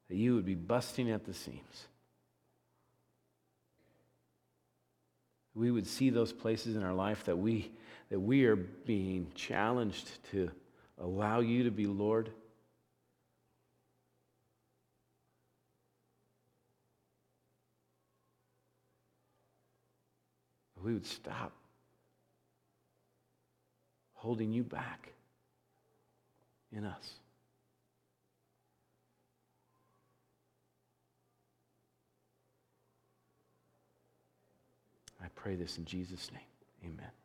That 0.10 0.16
you 0.16 0.36
would 0.36 0.46
be 0.46 0.56
busting 0.56 1.10
at 1.10 1.26
the 1.26 1.34
seams. 1.34 1.88
We 5.56 5.72
would 5.72 5.88
see 5.88 6.10
those 6.10 6.34
places 6.34 6.76
in 6.76 6.84
our 6.84 6.94
life 6.94 7.24
that 7.26 7.38
we, 7.38 7.72
that 8.10 8.20
we 8.20 8.46
are 8.46 8.56
being 8.56 9.28
challenged 9.36 10.10
to 10.32 10.52
allow 11.00 11.39
you 11.39 11.64
to 11.64 11.72
be 11.72 11.86
Lord 11.86 12.32
We 20.84 20.93
would 20.93 21.05
stop 21.05 21.53
holding 24.13 24.51
you 24.51 24.63
back 24.63 25.09
in 26.71 26.86
us. 26.86 27.13
I 35.23 35.27
pray 35.36 35.55
this 35.55 35.77
in 35.77 35.86
Jesus' 35.86 36.29
name. 36.31 36.91
Amen. 36.93 37.22